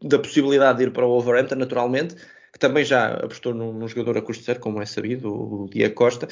da 0.01 0.19
possibilidade 0.19 0.79
de 0.79 0.85
ir 0.85 0.91
para 0.91 1.05
o 1.05 1.09
Wolverhampton, 1.09 1.55
naturalmente, 1.55 2.15
que 2.53 2.59
também 2.59 2.83
já 2.83 3.13
apostou 3.15 3.53
num, 3.53 3.73
num 3.73 3.87
jogador 3.87 4.17
a 4.17 4.21
custo 4.21 4.43
zero, 4.43 4.59
como 4.59 4.81
é 4.81 4.85
sabido, 4.85 5.29
o, 5.29 5.65
o 5.65 5.93
Costa, 5.93 6.27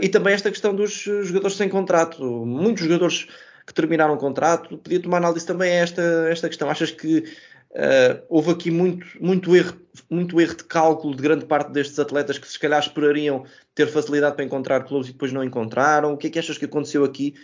e 0.00 0.08
também 0.08 0.34
esta 0.34 0.50
questão 0.50 0.74
dos 0.74 0.92
jogadores 0.92 1.56
sem 1.56 1.68
contrato. 1.68 2.24
Muitos 2.46 2.84
jogadores 2.84 3.26
que 3.66 3.74
terminaram 3.74 4.14
o 4.14 4.18
contrato. 4.18 4.78
Podia 4.78 5.02
tomar 5.02 5.18
análise 5.18 5.44
também 5.44 5.72
esta, 5.72 6.02
esta 6.30 6.48
questão. 6.48 6.70
Achas 6.70 6.90
que 6.92 7.18
uh, 7.18 8.22
houve 8.28 8.52
aqui 8.52 8.70
muito, 8.70 9.06
muito, 9.20 9.54
erro, 9.56 9.76
muito 10.08 10.40
erro 10.40 10.54
de 10.54 10.64
cálculo 10.64 11.16
de 11.16 11.22
grande 11.22 11.44
parte 11.44 11.72
destes 11.72 11.98
atletas 11.98 12.38
que 12.38 12.46
se 12.46 12.58
calhar 12.58 12.78
esperariam 12.78 13.44
ter 13.74 13.88
facilidade 13.88 14.36
para 14.36 14.44
encontrar 14.44 14.84
clubes 14.84 15.08
e 15.08 15.12
depois 15.12 15.32
não 15.32 15.42
encontraram? 15.42 16.14
O 16.14 16.16
que 16.16 16.28
é 16.28 16.30
que 16.30 16.38
achas 16.38 16.56
que 16.56 16.64
aconteceu 16.64 17.04
aqui? 17.04 17.34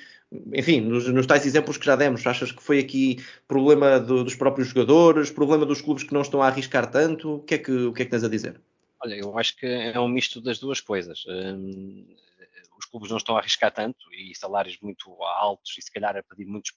Enfim, 0.55 0.81
nos, 0.81 1.09
nos 1.09 1.27
tais 1.27 1.45
exemplos 1.45 1.77
que 1.77 1.85
já 1.85 1.95
demos, 1.97 2.27
achas 2.27 2.51
que 2.53 2.63
foi 2.63 2.79
aqui 2.79 3.23
problema 3.47 4.01
do, 4.01 4.25
dos 4.25 4.35
próprios 4.35 4.69
jogadores, 4.69 5.31
problema 5.31 5.67
dos 5.67 5.81
clubes 5.81 6.05
que 6.05 6.15
não 6.15 6.23
estão 6.23 6.43
a 6.43 6.47
arriscar 6.47 6.91
tanto? 6.91 7.37
O 7.37 7.43
que 7.43 7.55
é 7.55 7.59
que, 7.59 7.73
o 7.73 7.93
que, 7.93 8.03
é 8.03 8.05
que 8.05 8.11
tens 8.11 8.25
a 8.25 8.29
dizer? 8.29 8.61
Olha, 9.05 9.15
eu 9.15 9.39
acho 9.39 9.57
que 9.57 9.67
é 9.67 9.99
um 10.01 10.09
misto 10.09 10.41
das 10.41 10.59
duas 10.59 10.81
coisas. 10.81 11.25
Hum, 11.29 12.07
os 12.79 12.87
clubes 12.87 13.11
não 13.11 13.17
estão 13.17 13.37
a 13.37 13.41
arriscar 13.41 13.73
tanto 13.73 14.13
e 14.13 14.35
salários 14.35 14.79
muito 14.81 15.11
altos 15.23 15.77
e 15.79 15.83
se 15.83 15.91
calhar 15.91 16.17
a 16.17 16.23
pedir 16.23 16.47
muitos 16.47 16.73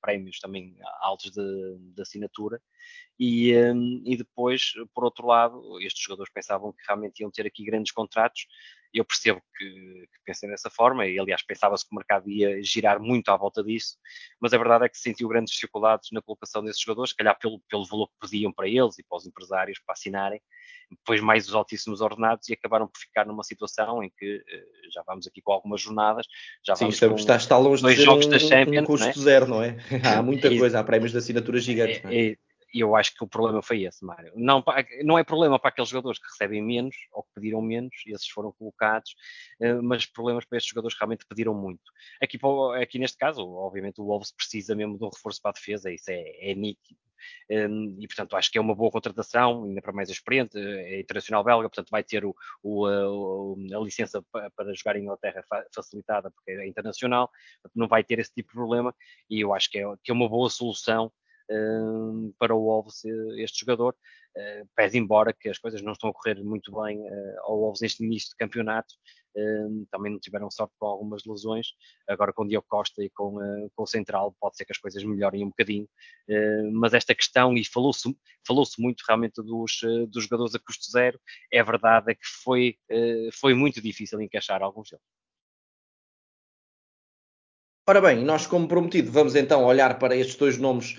prémios 0.00 0.38
também 0.38 0.76
altos 1.00 1.30
de, 1.32 1.76
de 1.94 2.02
assinatura 2.02 2.60
e, 3.18 3.56
um, 3.56 4.02
e 4.04 4.16
depois, 4.16 4.72
por 4.94 5.04
outro 5.04 5.26
lado, 5.26 5.80
estes 5.80 6.02
jogadores 6.02 6.32
pensavam 6.32 6.72
que 6.72 6.84
realmente 6.86 7.20
iam 7.20 7.30
ter 7.30 7.46
aqui 7.46 7.64
grandes 7.64 7.90
contratos 7.90 8.46
eu 8.92 9.04
percebo 9.04 9.40
que, 9.56 9.64
que 9.64 10.20
pensem 10.24 10.48
dessa 10.48 10.70
forma, 10.70 11.06
e 11.06 11.18
aliás 11.18 11.42
pensava-se 11.42 11.86
que 11.86 11.94
o 11.94 11.96
mercado 11.96 12.28
ia 12.30 12.62
girar 12.62 13.00
muito 13.00 13.28
à 13.30 13.36
volta 13.36 13.62
disso, 13.62 13.96
mas 14.40 14.52
a 14.52 14.58
verdade 14.58 14.86
é 14.86 14.88
que 14.88 14.98
sentiu 14.98 15.28
grandes 15.28 15.52
dificuldades 15.52 16.08
na 16.12 16.22
colocação 16.22 16.62
desses 16.62 16.80
jogadores, 16.80 17.10
se 17.10 17.16
calhar 17.16 17.38
pelo, 17.38 17.60
pelo 17.68 17.86
valor 17.86 18.08
que 18.08 18.28
pediam 18.28 18.52
para 18.52 18.68
eles 18.68 18.98
e 18.98 19.04
para 19.04 19.16
os 19.16 19.26
empresários 19.26 19.78
para 19.84 19.92
assinarem, 19.92 20.40
depois 20.90 21.20
mais 21.20 21.46
os 21.46 21.54
altíssimos 21.54 22.00
ordenados 22.00 22.48
e 22.48 22.54
acabaram 22.54 22.88
por 22.88 22.98
ficar 22.98 23.26
numa 23.26 23.44
situação 23.44 24.02
em 24.02 24.10
que 24.16 24.42
eh, 24.48 24.64
já 24.90 25.02
vamos 25.06 25.26
aqui 25.26 25.42
com 25.42 25.52
algumas 25.52 25.80
jornadas, 25.80 26.26
já 26.66 26.74
Sim, 26.74 26.86
vamos 26.86 27.00
com 27.00 27.14
está, 27.14 27.36
está 27.36 27.58
longe 27.58 27.82
dois 27.82 27.96
de 27.96 28.04
jogos 28.04 28.26
um, 28.26 28.30
da 28.30 28.38
Champions, 28.38 28.82
um 28.82 28.86
custo 28.86 29.06
não 29.06 29.10
é? 29.10 29.14
zero, 29.14 29.46
não 29.46 29.62
é? 29.62 29.76
há 30.18 30.22
muita 30.22 30.48
coisa, 30.56 30.80
há 30.80 30.84
prémios 30.84 31.12
de 31.12 31.18
assinatura 31.18 31.58
gigantes. 31.58 32.02
É, 32.04 32.30
é, 32.30 32.36
e 32.72 32.80
eu 32.80 32.94
acho 32.94 33.14
que 33.14 33.24
o 33.24 33.28
problema 33.28 33.62
foi 33.62 33.82
esse, 33.82 34.04
Mário. 34.04 34.32
Não, 34.36 34.62
não 35.02 35.18
é 35.18 35.24
problema 35.24 35.58
para 35.58 35.70
aqueles 35.70 35.88
jogadores 35.88 36.18
que 36.18 36.26
recebem 36.26 36.62
menos 36.62 36.94
ou 37.12 37.22
que 37.22 37.30
pediram 37.34 37.62
menos, 37.62 37.94
esses 38.06 38.28
foram 38.28 38.52
colocados, 38.52 39.14
eh, 39.60 39.74
mas 39.74 40.06
problemas 40.06 40.44
para 40.44 40.58
estes 40.58 40.70
jogadores 40.70 40.94
que 40.94 41.00
realmente 41.00 41.26
pediram 41.26 41.54
muito. 41.54 41.82
Aqui, 42.22 42.38
aqui 42.80 42.98
neste 42.98 43.16
caso, 43.16 43.42
obviamente, 43.54 44.00
o 44.00 44.04
Wolves 44.04 44.32
precisa 44.32 44.74
mesmo 44.74 44.98
de 44.98 45.04
um 45.04 45.08
reforço 45.08 45.40
para 45.40 45.52
a 45.52 45.54
defesa, 45.54 45.90
isso 45.90 46.10
é, 46.10 46.50
é 46.50 46.54
nítido. 46.54 46.98
Um, 47.50 47.96
e 47.98 48.06
portanto 48.06 48.36
acho 48.36 48.50
que 48.50 48.58
é 48.58 48.60
uma 48.60 48.74
boa 48.74 48.90
contratação, 48.90 49.64
ainda 49.64 49.82
para 49.82 49.92
mais 49.92 50.08
experiente, 50.08 50.56
é 50.56 51.00
internacional 51.00 51.42
belga, 51.42 51.68
portanto 51.68 51.90
vai 51.90 52.04
ter 52.04 52.24
o, 52.24 52.34
o, 52.62 52.86
a, 52.86 53.76
a, 53.76 53.80
licença 53.80 54.22
para, 54.30 54.50
para 54.50 54.72
jogar 54.72 54.96
em 54.96 55.02
Inglaterra 55.02 55.42
facilitada 55.74 56.30
porque 56.30 56.52
é 56.52 56.66
internacional, 56.68 57.28
não 57.74 57.88
vai 57.88 58.04
ter 58.04 58.18
esse 58.20 58.32
tipo 58.32 58.50
de 58.50 58.54
problema 58.54 58.94
e 59.28 59.40
eu 59.40 59.52
acho 59.54 59.70
que 59.70 59.78
é, 59.78 59.82
que 60.02 60.10
é 60.10 60.14
uma 60.14 60.28
boa 60.28 60.48
solução 60.48 61.12
para 62.38 62.54
o 62.54 62.62
Wolves 62.62 63.04
este 63.38 63.60
jogador, 63.60 63.94
uh, 64.36 64.68
pese 64.74 64.98
embora 64.98 65.32
que 65.32 65.48
as 65.48 65.58
coisas 65.58 65.80
não 65.82 65.92
estão 65.92 66.10
a 66.10 66.12
correr 66.12 66.42
muito 66.42 66.70
bem 66.72 66.98
uh, 67.00 67.40
ao 67.42 67.58
Wolves 67.58 67.80
neste 67.80 68.04
início 68.04 68.30
de 68.30 68.36
campeonato, 68.36 68.94
também 69.92 70.10
não 70.10 70.18
tiveram 70.18 70.50
sorte 70.50 70.74
com 70.80 70.86
algumas 70.86 71.24
lesões, 71.24 71.68
agora 72.08 72.32
com 72.32 72.42
o 72.42 72.48
Diogo 72.48 72.66
Costa 72.68 73.04
e 73.04 73.10
com, 73.10 73.38
com 73.76 73.82
o 73.84 73.86
Central 73.86 74.34
pode 74.40 74.56
ser 74.56 74.64
que 74.64 74.72
as 74.72 74.78
coisas 74.78 75.04
melhorem 75.04 75.44
um 75.44 75.48
bocadinho, 75.48 75.88
mas 76.72 76.92
esta 76.92 77.14
questão, 77.14 77.54
e 77.54 77.64
falou-se 77.64 78.12
falou 78.44 78.66
muito 78.80 79.04
realmente 79.06 79.40
dos, 79.40 79.78
dos 80.08 80.24
jogadores 80.24 80.56
a 80.56 80.58
custo 80.58 80.90
zero, 80.90 81.20
é 81.52 81.62
verdade 81.62 82.10
é 82.10 82.14
que 82.16 82.26
foi, 82.42 82.76
foi 83.32 83.54
muito 83.54 83.80
difícil 83.80 84.20
encaixar 84.20 84.60
alguns 84.60 84.90
deles. 84.90 85.04
Ora 87.88 88.00
bem, 88.00 88.24
nós 88.24 88.44
como 88.44 88.66
prometido 88.66 89.12
vamos 89.12 89.36
então 89.36 89.64
olhar 89.64 90.00
para 90.00 90.16
estes 90.16 90.34
dois 90.34 90.58
nomes 90.58 90.98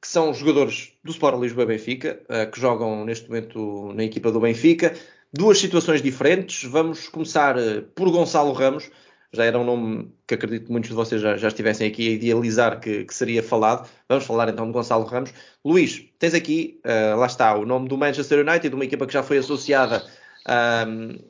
que 0.00 0.08
são 0.08 0.32
jogadores 0.32 0.92
do 1.04 1.10
Sport 1.10 1.38
Lisboa 1.38 1.66
Benfica, 1.66 2.20
eh, 2.28 2.46
que 2.46 2.58
jogam 2.58 3.04
neste 3.04 3.28
momento 3.28 3.92
na 3.92 4.04
equipa 4.04 4.32
do 4.32 4.40
Benfica. 4.40 4.94
Duas 5.32 5.58
situações 5.58 6.00
diferentes. 6.00 6.64
Vamos 6.64 7.08
começar 7.08 7.58
eh, 7.58 7.82
por 7.94 8.10
Gonçalo 8.10 8.52
Ramos. 8.52 8.90
Já 9.32 9.44
era 9.44 9.58
um 9.58 9.64
nome 9.64 10.10
que 10.26 10.34
acredito 10.34 10.66
que 10.66 10.72
muitos 10.72 10.90
de 10.90 10.96
vocês 10.96 11.20
já, 11.20 11.36
já 11.36 11.48
estivessem 11.48 11.86
aqui 11.86 12.08
a 12.08 12.10
idealizar 12.12 12.80
que, 12.80 13.04
que, 13.04 13.14
seria 13.14 13.42
falado. 13.42 13.88
Vamos 14.08 14.24
falar 14.24 14.48
então 14.48 14.66
de 14.66 14.72
Gonçalo 14.72 15.04
Ramos. 15.04 15.32
Luís, 15.64 16.04
tens 16.18 16.34
aqui, 16.34 16.80
uh, 16.84 17.16
lá 17.16 17.26
está, 17.26 17.54
o 17.54 17.66
nome 17.66 17.86
do 17.86 17.96
Manchester 17.96 18.40
United, 18.40 18.74
uma 18.74 18.84
equipa 18.84 19.06
que 19.06 19.12
já 19.12 19.22
foi 19.22 19.38
associada 19.38 20.04
uh, 20.48 21.24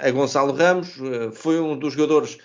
a 0.00 0.10
Gonçalo 0.10 0.52
Ramos. 0.52 0.96
Uh, 0.96 1.30
foi 1.32 1.60
um 1.60 1.78
dos 1.78 1.92
jogadores 1.92 2.38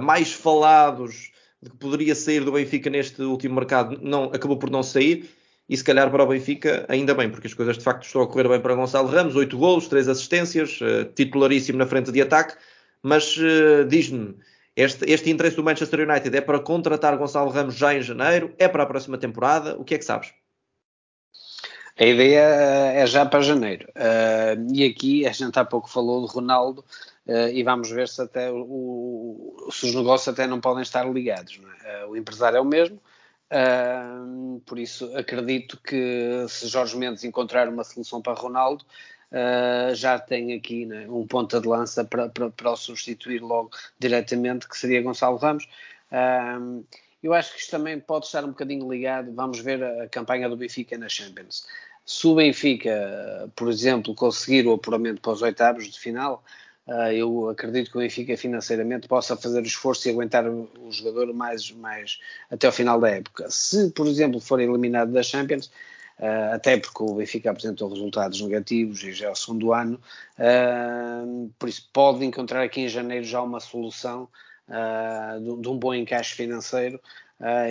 mais 0.00 0.32
falados 0.32 1.30
de 1.66 1.70
que 1.70 1.76
poderia 1.76 2.14
sair 2.14 2.44
do 2.44 2.52
Benfica 2.52 2.88
neste 2.88 3.20
último 3.22 3.56
mercado, 3.56 3.98
não, 4.00 4.24
acabou 4.26 4.56
por 4.56 4.70
não 4.70 4.82
sair. 4.82 5.28
E 5.68 5.76
se 5.76 5.82
calhar 5.82 6.08
para 6.12 6.22
o 6.22 6.26
Benfica, 6.28 6.86
ainda 6.88 7.12
bem, 7.12 7.28
porque 7.28 7.48
as 7.48 7.54
coisas 7.54 7.76
de 7.76 7.82
facto 7.82 8.04
estão 8.04 8.22
a 8.22 8.26
correr 8.28 8.48
bem 8.48 8.60
para 8.60 8.76
Gonçalo 8.76 9.08
Ramos: 9.08 9.34
8 9.34 9.58
golos, 9.58 9.88
3 9.88 10.08
assistências, 10.08 10.80
uh, 10.80 11.04
titularíssimo 11.12 11.76
na 11.76 11.86
frente 11.86 12.12
de 12.12 12.22
ataque. 12.22 12.54
Mas 13.02 13.36
uh, 13.36 13.84
diz-me, 13.88 14.36
este, 14.76 15.10
este 15.10 15.28
interesse 15.28 15.56
do 15.56 15.64
Manchester 15.64 16.08
United 16.08 16.36
é 16.36 16.40
para 16.40 16.60
contratar 16.60 17.16
Gonçalo 17.16 17.50
Ramos 17.50 17.74
já 17.74 17.92
em 17.92 18.00
janeiro? 18.00 18.54
É 18.58 18.68
para 18.68 18.84
a 18.84 18.86
próxima 18.86 19.18
temporada? 19.18 19.76
O 19.76 19.84
que 19.84 19.96
é 19.96 19.98
que 19.98 20.04
sabes? 20.04 20.32
A 21.98 22.04
ideia 22.04 22.42
é 22.94 23.04
já 23.06 23.26
para 23.26 23.40
janeiro. 23.40 23.88
Uh, 23.96 24.72
e 24.72 24.84
aqui 24.84 25.26
a 25.26 25.32
gente 25.32 25.58
há 25.58 25.64
pouco 25.64 25.90
falou 25.90 26.24
de 26.24 26.32
Ronaldo 26.32 26.84
uh, 27.26 27.48
e 27.52 27.62
vamos 27.62 27.90
ver 27.90 28.08
se 28.08 28.22
até 28.22 28.50
o, 28.50 29.68
se 29.70 29.86
os 29.86 29.94
negócios 29.94 30.28
até 30.28 30.46
não 30.46 30.60
podem 30.60 30.82
estar 30.82 31.04
ligados. 31.10 31.60
É? 31.84 32.04
Uh, 32.04 32.10
o 32.10 32.16
empresário 32.16 32.56
é 32.56 32.60
o 32.60 32.64
mesmo, 32.64 33.00
por 34.64 34.78
isso 34.78 35.16
acredito 35.16 35.78
que 35.80 36.44
se 36.48 36.66
Jorge 36.66 36.96
Mendes 36.96 37.22
encontrar 37.22 37.68
uma 37.68 37.84
solução 37.84 38.20
para 38.20 38.32
Ronaldo, 38.32 38.84
já 39.94 40.18
tem 40.18 40.52
aqui 40.52 40.84
né, 40.84 41.06
um 41.08 41.24
ponta 41.24 41.60
de 41.60 41.68
lança 41.68 42.04
para, 42.04 42.28
para, 42.28 42.50
para 42.50 42.72
o 42.72 42.76
substituir 42.76 43.40
logo 43.40 43.70
diretamente, 44.00 44.68
que 44.68 44.76
seria 44.76 45.00
Gonçalo 45.00 45.36
Ramos. 45.36 45.68
Eu 47.22 47.34
acho 47.34 47.54
que 47.54 47.60
isto 47.60 47.70
também 47.70 47.98
pode 48.00 48.26
estar 48.26 48.44
um 48.44 48.48
bocadinho 48.48 48.90
ligado. 48.90 49.32
Vamos 49.32 49.60
ver 49.60 49.82
a 49.82 50.08
campanha 50.08 50.48
do 50.48 50.56
Benfica 50.56 50.98
na 50.98 51.08
Champions. 51.08 51.66
Se 52.04 52.24
o 52.26 52.36
Benfica, 52.36 53.50
por 53.56 53.68
exemplo, 53.68 54.14
conseguir 54.14 54.64
o 54.66 54.74
apuramento 54.74 55.20
para 55.20 55.32
os 55.32 55.42
oitavos 55.42 55.90
de 55.90 55.98
final, 55.98 56.44
eu 57.14 57.48
acredito 57.48 57.90
que 57.90 57.96
o 57.96 58.00
Benfica 58.00 58.36
financeiramente 58.36 59.08
possa 59.08 59.36
fazer 59.36 59.60
o 59.60 59.66
esforço 59.66 60.06
e 60.06 60.10
aguentar 60.12 60.46
o 60.48 60.68
jogador 60.90 61.32
mais, 61.34 61.70
mais 61.72 62.18
até 62.50 62.66
ao 62.66 62.72
final 62.72 63.00
da 63.00 63.10
época. 63.10 63.50
Se, 63.50 63.90
por 63.90 64.06
exemplo, 64.06 64.40
for 64.40 64.60
eliminado 64.60 65.10
da 65.10 65.22
Champions, 65.22 65.70
ah, 66.18 66.54
até 66.54 66.78
porque 66.78 67.02
o 67.02 67.14
Benfica 67.14 67.50
apresentou 67.50 67.88
resultados 67.88 68.40
negativos 68.40 69.02
e 69.02 69.12
já 69.12 69.26
é 69.26 69.30
o 69.30 69.34
segundo 69.34 69.72
ano, 69.72 70.00
ah, 70.38 71.24
por 71.58 71.68
isso 71.68 71.88
pode 71.92 72.24
encontrar 72.24 72.62
aqui 72.62 72.82
em 72.82 72.88
janeiro 72.88 73.24
já 73.24 73.42
uma 73.42 73.60
solução 73.60 74.28
de 75.60 75.68
um 75.68 75.78
bom 75.78 75.94
encaixe 75.94 76.34
financeiro 76.34 77.00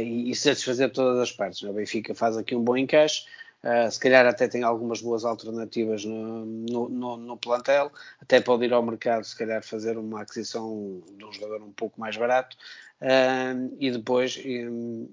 e 0.02 0.34
satisfazer 0.34 0.90
todas 0.92 1.20
as 1.20 1.32
partes. 1.32 1.62
O 1.64 1.74
Benfica 1.74 2.16
faz 2.16 2.38
aqui 2.38 2.56
um 2.56 2.64
bom 2.64 2.78
encaixe, 2.78 3.26
Uh, 3.66 3.90
se 3.90 4.00
calhar 4.00 4.28
até 4.28 4.48
tem 4.48 4.62
algumas 4.62 5.02
boas 5.02 5.26
alternativas 5.26 6.06
no, 6.06 6.46
no, 6.46 6.88
no, 6.88 7.18
no, 7.18 7.36
plantel, 7.36 7.92
até 8.22 8.40
pode 8.40 8.66
ir 8.66 8.72
ao 8.72 8.84
mercado, 8.84 9.24
se 9.24 9.36
calhar 9.36 9.64
fazer 9.64 9.98
uma 9.98 10.22
aquisição 10.22 11.02
de 11.18 11.26
um 11.26 11.34
jogador 11.34 11.64
um 11.64 11.72
pouco 11.72 12.00
mais 12.00 12.16
barato 12.16 12.56
uh, 13.02 13.76
e 13.80 13.90
depois 13.90 14.40
um, 14.46 15.10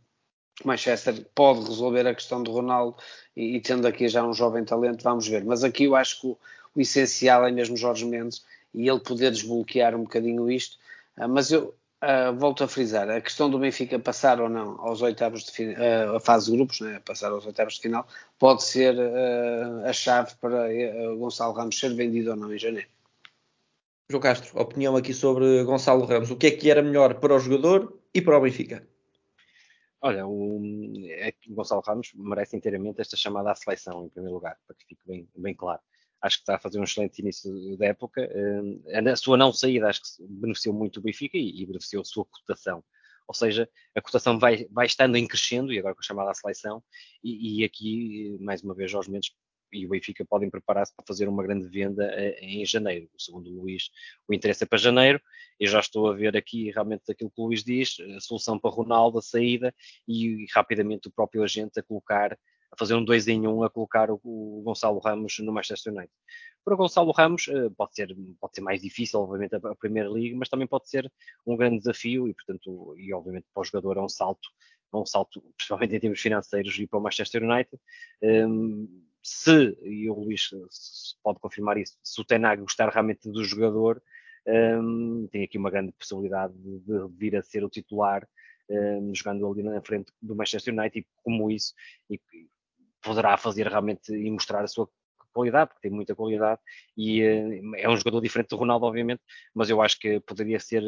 Manchester 0.62 1.24
pode 1.34 1.60
resolver 1.60 2.06
a 2.06 2.14
questão 2.14 2.42
do 2.42 2.52
Ronaldo 2.52 2.98
e, 3.34 3.56
e, 3.56 3.60
tendo 3.62 3.86
aqui 3.86 4.06
já 4.06 4.22
um 4.22 4.34
jovem 4.34 4.66
talento, 4.66 5.02
vamos 5.02 5.26
ver. 5.26 5.42
Mas 5.42 5.64
aqui 5.64 5.84
eu 5.84 5.96
acho 5.96 6.20
que 6.20 6.26
o, 6.26 6.38
o 6.74 6.80
essencial 6.82 7.46
é 7.46 7.50
mesmo 7.50 7.74
Jorge 7.74 8.04
Mendes 8.04 8.44
e 8.74 8.86
ele 8.86 9.00
poder 9.00 9.30
desbloquear 9.30 9.94
um 9.94 10.02
bocadinho 10.02 10.50
isto. 10.50 10.76
Uh, 11.16 11.26
mas 11.26 11.50
eu, 11.50 11.74
Uh, 12.02 12.36
volto 12.36 12.64
a 12.64 12.68
frisar, 12.68 13.08
a 13.08 13.20
questão 13.20 13.48
do 13.48 13.60
Benfica 13.60 13.96
passar 13.96 14.40
ou 14.40 14.48
não 14.48 14.76
aos 14.80 15.02
oitavos 15.02 15.44
de 15.44 15.52
final, 15.52 15.76
uh, 15.76 16.16
a 16.16 16.20
fase 16.20 16.50
de 16.50 16.56
grupos, 16.56 16.80
né, 16.80 16.98
passar 16.98 17.30
aos 17.30 17.46
oitavos 17.46 17.74
de 17.74 17.82
final, 17.82 18.08
pode 18.40 18.64
ser 18.64 18.96
uh, 18.96 19.86
a 19.86 19.92
chave 19.92 20.34
para 20.40 20.66
Gonçalo 21.14 21.52
Ramos 21.52 21.78
ser 21.78 21.94
vendido 21.94 22.30
ou 22.30 22.36
não 22.36 22.52
em 22.52 22.58
janeiro. 22.58 22.88
João 24.10 24.20
Castro, 24.20 24.60
opinião 24.60 24.96
aqui 24.96 25.14
sobre 25.14 25.62
Gonçalo 25.62 26.04
Ramos. 26.04 26.32
O 26.32 26.36
que 26.36 26.48
é 26.48 26.50
que 26.50 26.68
era 26.68 26.82
melhor 26.82 27.20
para 27.20 27.36
o 27.36 27.38
jogador 27.38 27.96
e 28.12 28.20
para 28.20 28.36
o 28.36 28.40
Benfica? 28.40 28.84
Olha, 30.00 30.26
o, 30.26 30.60
é 31.08 31.32
o 31.48 31.54
Gonçalo 31.54 31.82
Ramos 31.86 32.10
merece 32.16 32.56
inteiramente 32.56 33.00
esta 33.00 33.16
chamada 33.16 33.52
à 33.52 33.54
seleção, 33.54 34.06
em 34.06 34.08
primeiro 34.08 34.34
lugar, 34.34 34.58
para 34.66 34.74
que 34.74 34.86
fique 34.86 35.02
bem, 35.06 35.28
bem 35.36 35.54
claro 35.54 35.80
acho 36.22 36.36
que 36.36 36.42
está 36.42 36.56
a 36.56 36.58
fazer 36.58 36.78
um 36.78 36.84
excelente 36.84 37.18
início 37.20 37.76
da 37.76 37.86
época. 37.86 38.22
Eh, 38.22 39.10
a 39.10 39.16
sua 39.16 39.36
não 39.36 39.52
saída 39.52 39.88
acho 39.88 40.00
que 40.00 40.24
beneficiou 40.26 40.74
muito 40.74 40.98
o 40.98 41.02
Benfica 41.02 41.36
e, 41.36 41.66
beneficiou 41.66 42.02
a 42.02 42.04
sua 42.04 42.24
cotação. 42.24 42.82
Ou 43.26 43.34
seja, 43.34 43.68
a 43.94 44.00
cotação 44.00 44.38
vai, 44.38 44.66
vai 44.70 44.86
estando 44.86 45.16
em 45.16 45.26
crescendo, 45.26 45.72
e 45.72 45.78
agora 45.78 45.94
com 45.94 46.00
a 46.00 46.04
chamada 46.04 46.30
à 46.30 46.34
seleção, 46.34 46.82
e, 47.22 47.60
e 47.60 47.64
aqui, 47.64 48.36
mais 48.40 48.62
uma 48.62 48.74
vez, 48.74 48.90
Jorge 48.90 49.10
Mendes 49.10 49.32
e 49.72 49.86
o 49.86 49.88
Benfica 49.88 50.24
podem 50.24 50.50
preparar-se 50.50 50.94
para 50.94 51.04
fazer 51.06 51.28
uma 51.28 51.42
grande 51.42 51.66
venda 51.66 52.04
eh, 52.12 52.38
em 52.42 52.64
janeiro. 52.66 53.08
Segundo 53.18 53.50
o 53.50 53.62
Luís, 53.62 53.90
o 54.28 54.34
interesse 54.34 54.64
é 54.64 54.66
para 54.66 54.78
janeiro. 54.78 55.20
Eu 55.58 55.68
já 55.68 55.80
estou 55.80 56.10
a 56.10 56.14
ver 56.14 56.36
aqui 56.36 56.70
realmente 56.70 57.10
aquilo 57.10 57.30
que 57.30 57.40
o 57.40 57.46
Luís 57.46 57.64
diz, 57.64 57.96
a 58.16 58.20
solução 58.20 58.58
para 58.58 58.70
Ronaldo, 58.70 59.18
a 59.18 59.22
saída, 59.22 59.74
e 60.06 60.46
rapidamente 60.54 61.08
o 61.08 61.12
próprio 61.12 61.42
agente 61.42 61.80
a 61.80 61.82
colocar 61.82 62.38
a 62.72 62.76
fazer 62.76 62.94
um 62.94 63.04
2 63.04 63.28
em 63.28 63.46
1 63.46 63.54
um, 63.54 63.62
a 63.62 63.70
colocar 63.70 64.10
o, 64.10 64.18
o, 64.24 64.62
Gonçalo 64.64 64.98
Ramos 64.98 65.38
no 65.40 65.52
Manchester 65.52 65.92
United. 65.92 66.12
Para 66.64 66.74
o 66.74 66.76
Gonçalo 66.76 67.12
Ramos 67.12 67.46
uh, 67.48 67.70
pode, 67.72 67.94
ser, 67.94 68.16
pode 68.40 68.54
ser 68.54 68.62
mais 68.62 68.80
difícil, 68.80 69.20
obviamente, 69.20 69.54
a, 69.54 69.74
Primeira 69.74 70.08
Liga, 70.08 70.36
mas 70.36 70.48
também 70.48 70.66
pode 70.66 70.88
ser 70.88 71.12
um 71.46 71.56
grande 71.56 71.78
desafio 71.78 72.26
e, 72.26 72.34
portanto, 72.34 72.94
e 72.96 73.12
obviamente 73.12 73.46
para 73.52 73.60
o 73.60 73.64
jogador 73.64 73.98
é 73.98 74.00
um 74.00 74.08
salto, 74.08 74.48
é 74.92 74.96
um 74.96 75.04
salto, 75.04 75.42
principalmente 75.56 75.94
em 75.94 76.00
termos 76.00 76.20
financeiros, 76.20 76.78
e 76.78 76.86
para 76.86 76.98
o 76.98 77.02
Manchester 77.02 77.42
United. 77.42 77.78
Um, 78.22 79.02
se, 79.22 79.78
e 79.82 80.10
o 80.10 80.14
Luís 80.14 80.50
pode 81.22 81.38
confirmar 81.38 81.76
isso, 81.76 81.96
se 82.02 82.20
o 82.20 82.24
Tenag 82.24 82.60
gostar 82.60 82.88
realmente 82.88 83.30
do 83.30 83.44
jogador, 83.44 84.02
um, 84.46 85.28
tem 85.30 85.44
aqui 85.44 85.58
uma 85.58 85.70
grande 85.70 85.92
possibilidade 85.92 86.52
de, 86.54 86.80
de 86.80 87.08
vir 87.16 87.36
a 87.36 87.42
ser 87.42 87.62
o 87.62 87.70
titular 87.70 88.26
um, 88.68 89.14
jogando 89.14 89.46
ali 89.46 89.62
na 89.62 89.80
frente 89.80 90.12
do 90.20 90.34
Manchester 90.34 90.74
United, 90.74 90.98
e 91.00 91.06
como 91.22 91.50
isso, 91.50 91.74
e 92.10 92.20
poderá 93.02 93.36
fazer 93.36 93.66
realmente 93.66 94.12
e 94.12 94.30
mostrar 94.30 94.62
a 94.62 94.68
sua 94.68 94.88
qualidade, 95.32 95.70
porque 95.70 95.88
tem 95.88 95.90
muita 95.90 96.14
qualidade 96.14 96.60
e 96.96 97.22
uh, 97.22 97.76
é 97.76 97.88
um 97.88 97.96
jogador 97.96 98.20
diferente 98.20 98.50
do 98.50 98.56
Ronaldo, 98.56 98.86
obviamente, 98.86 99.22
mas 99.54 99.70
eu 99.70 99.80
acho 99.80 99.98
que 99.98 100.20
poderia 100.20 100.60
ser, 100.60 100.82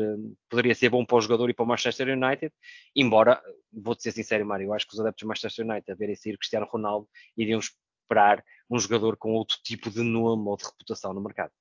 poderia 0.48 0.74
ser 0.74 0.90
bom 0.90 1.04
para 1.04 1.16
o 1.16 1.20
jogador 1.20 1.50
e 1.50 1.54
para 1.54 1.64
o 1.64 1.66
Manchester 1.68 2.08
United, 2.08 2.52
embora, 2.94 3.42
vou-te 3.72 4.02
ser 4.02 4.12
sincero, 4.12 4.46
Mário, 4.46 4.66
eu 4.66 4.74
acho 4.74 4.86
que 4.86 4.94
os 4.94 5.00
adeptos 5.00 5.24
do 5.24 5.28
Manchester 5.28 5.66
United 5.66 5.90
a 5.90 5.94
verem 5.94 6.14
sair 6.14 6.36
Cristiano 6.38 6.66
Ronaldo 6.66 7.08
iriam 7.36 7.58
esperar 7.58 8.44
um 8.70 8.78
jogador 8.78 9.16
com 9.16 9.32
outro 9.32 9.56
tipo 9.64 9.90
de 9.90 10.02
nome 10.02 10.48
ou 10.48 10.56
de 10.56 10.64
reputação 10.64 11.12
no 11.12 11.22
mercado. 11.22 11.52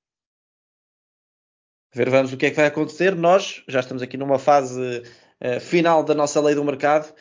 Ver, 1.92 2.10
vamos 2.10 2.32
o 2.32 2.36
que 2.36 2.46
é 2.46 2.50
que 2.50 2.56
vai 2.56 2.66
acontecer. 2.66 3.14
Nós 3.14 3.62
já 3.68 3.78
estamos 3.78 4.02
aqui 4.02 4.16
numa 4.16 4.38
fase 4.38 4.98
uh, 5.40 5.60
final 5.60 6.02
da 6.02 6.12
nossa 6.12 6.40
lei 6.40 6.54
do 6.54 6.64
mercado 6.64 7.14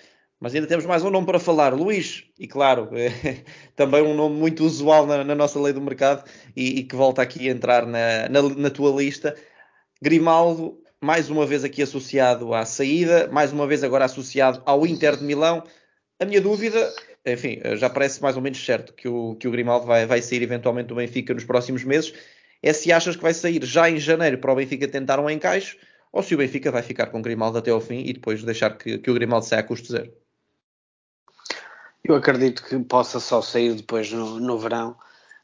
mas 0.43 0.53
ainda 0.53 0.67
temos 0.67 0.85
mais 0.85 1.01
um 1.05 1.09
nome 1.09 1.25
para 1.25 1.39
falar, 1.39 1.73
Luís, 1.73 2.25
e 2.37 2.45
claro, 2.45 2.89
é 2.91 3.45
também 3.77 4.01
um 4.01 4.13
nome 4.13 4.35
muito 4.35 4.65
usual 4.65 5.07
na, 5.07 5.23
na 5.23 5.33
nossa 5.33 5.57
lei 5.57 5.71
do 5.71 5.79
mercado 5.79 6.29
e, 6.53 6.79
e, 6.79 6.83
que 6.83 6.97
volta 6.97 7.21
aqui 7.21 7.47
a 7.47 7.51
entrar 7.53 7.85
na, 7.85 8.27
na, 8.27 8.41
na, 8.41 8.69
tua 8.69 8.91
lista. 8.91 9.37
Grimaldo, 10.01 10.83
mais 10.99 11.29
uma 11.29 11.45
vez 11.45 11.63
aqui 11.63 11.81
associado 11.81 12.53
à 12.53 12.65
saída, 12.65 13.29
mais 13.31 13.53
uma 13.53 13.65
vez 13.65 13.85
agora 13.85 14.03
associado 14.03 14.61
ao 14.65 14.85
Inter 14.85 15.15
de 15.15 15.23
Milão. 15.23 15.63
A 16.19 16.25
minha 16.25 16.41
dúvida, 16.41 16.93
enfim, 17.25 17.61
já 17.77 17.89
parece 17.89 18.21
mais 18.21 18.35
ou 18.35 18.41
menos 18.41 18.65
certo 18.65 18.93
que 18.93 19.07
o, 19.07 19.35
que 19.35 19.47
o 19.47 19.51
Grimaldo 19.51 19.85
vai, 19.85 20.05
vai 20.05 20.21
sair 20.21 20.41
eventualmente 20.41 20.89
do 20.89 20.95
Benfica 20.95 21.33
nos 21.33 21.45
próximos 21.45 21.85
meses, 21.85 22.13
é 22.61 22.73
se 22.73 22.91
achas 22.91 23.15
que 23.15 23.23
vai 23.23 23.33
sair 23.33 23.63
já 23.63 23.89
em 23.89 23.97
janeiro 23.97 24.37
para 24.39 24.51
o 24.51 24.55
Benfica 24.57 24.89
tentar 24.89 25.21
um 25.21 25.29
encaixe, 25.29 25.77
ou 26.11 26.21
se 26.21 26.35
o 26.35 26.37
Benfica 26.37 26.69
vai 26.69 26.81
ficar 26.81 27.05
com 27.05 27.19
o 27.19 27.21
Grimaldo 27.21 27.59
até 27.59 27.71
ao 27.71 27.79
fim 27.79 28.03
e 28.05 28.11
depois 28.11 28.43
deixar 28.43 28.77
que, 28.77 28.97
que 28.97 29.09
o 29.09 29.13
Grimaldo 29.13 29.45
saia 29.45 29.61
a 29.61 29.63
custo 29.63 29.89
zero. 29.89 30.22
Eu 32.03 32.15
acredito 32.15 32.63
que 32.65 32.77
possa 32.79 33.17
só 33.17 33.41
sair 33.41 33.75
depois 33.75 34.11
no, 34.11 34.37
no 34.37 34.59
verão. 34.59 34.97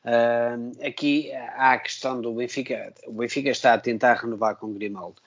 Uh, 0.04 0.86
aqui 0.86 1.32
há 1.32 1.74
a 1.74 1.80
questão 1.80 2.20
do 2.20 2.34
Benfica. 2.34 2.94
O 3.08 3.14
Benfica 3.14 3.50
está 3.50 3.74
a 3.74 3.78
tentar 3.78 4.16
renovar 4.16 4.58
com 4.58 4.68
o 4.68 4.74
Grimaldo. 4.74 5.22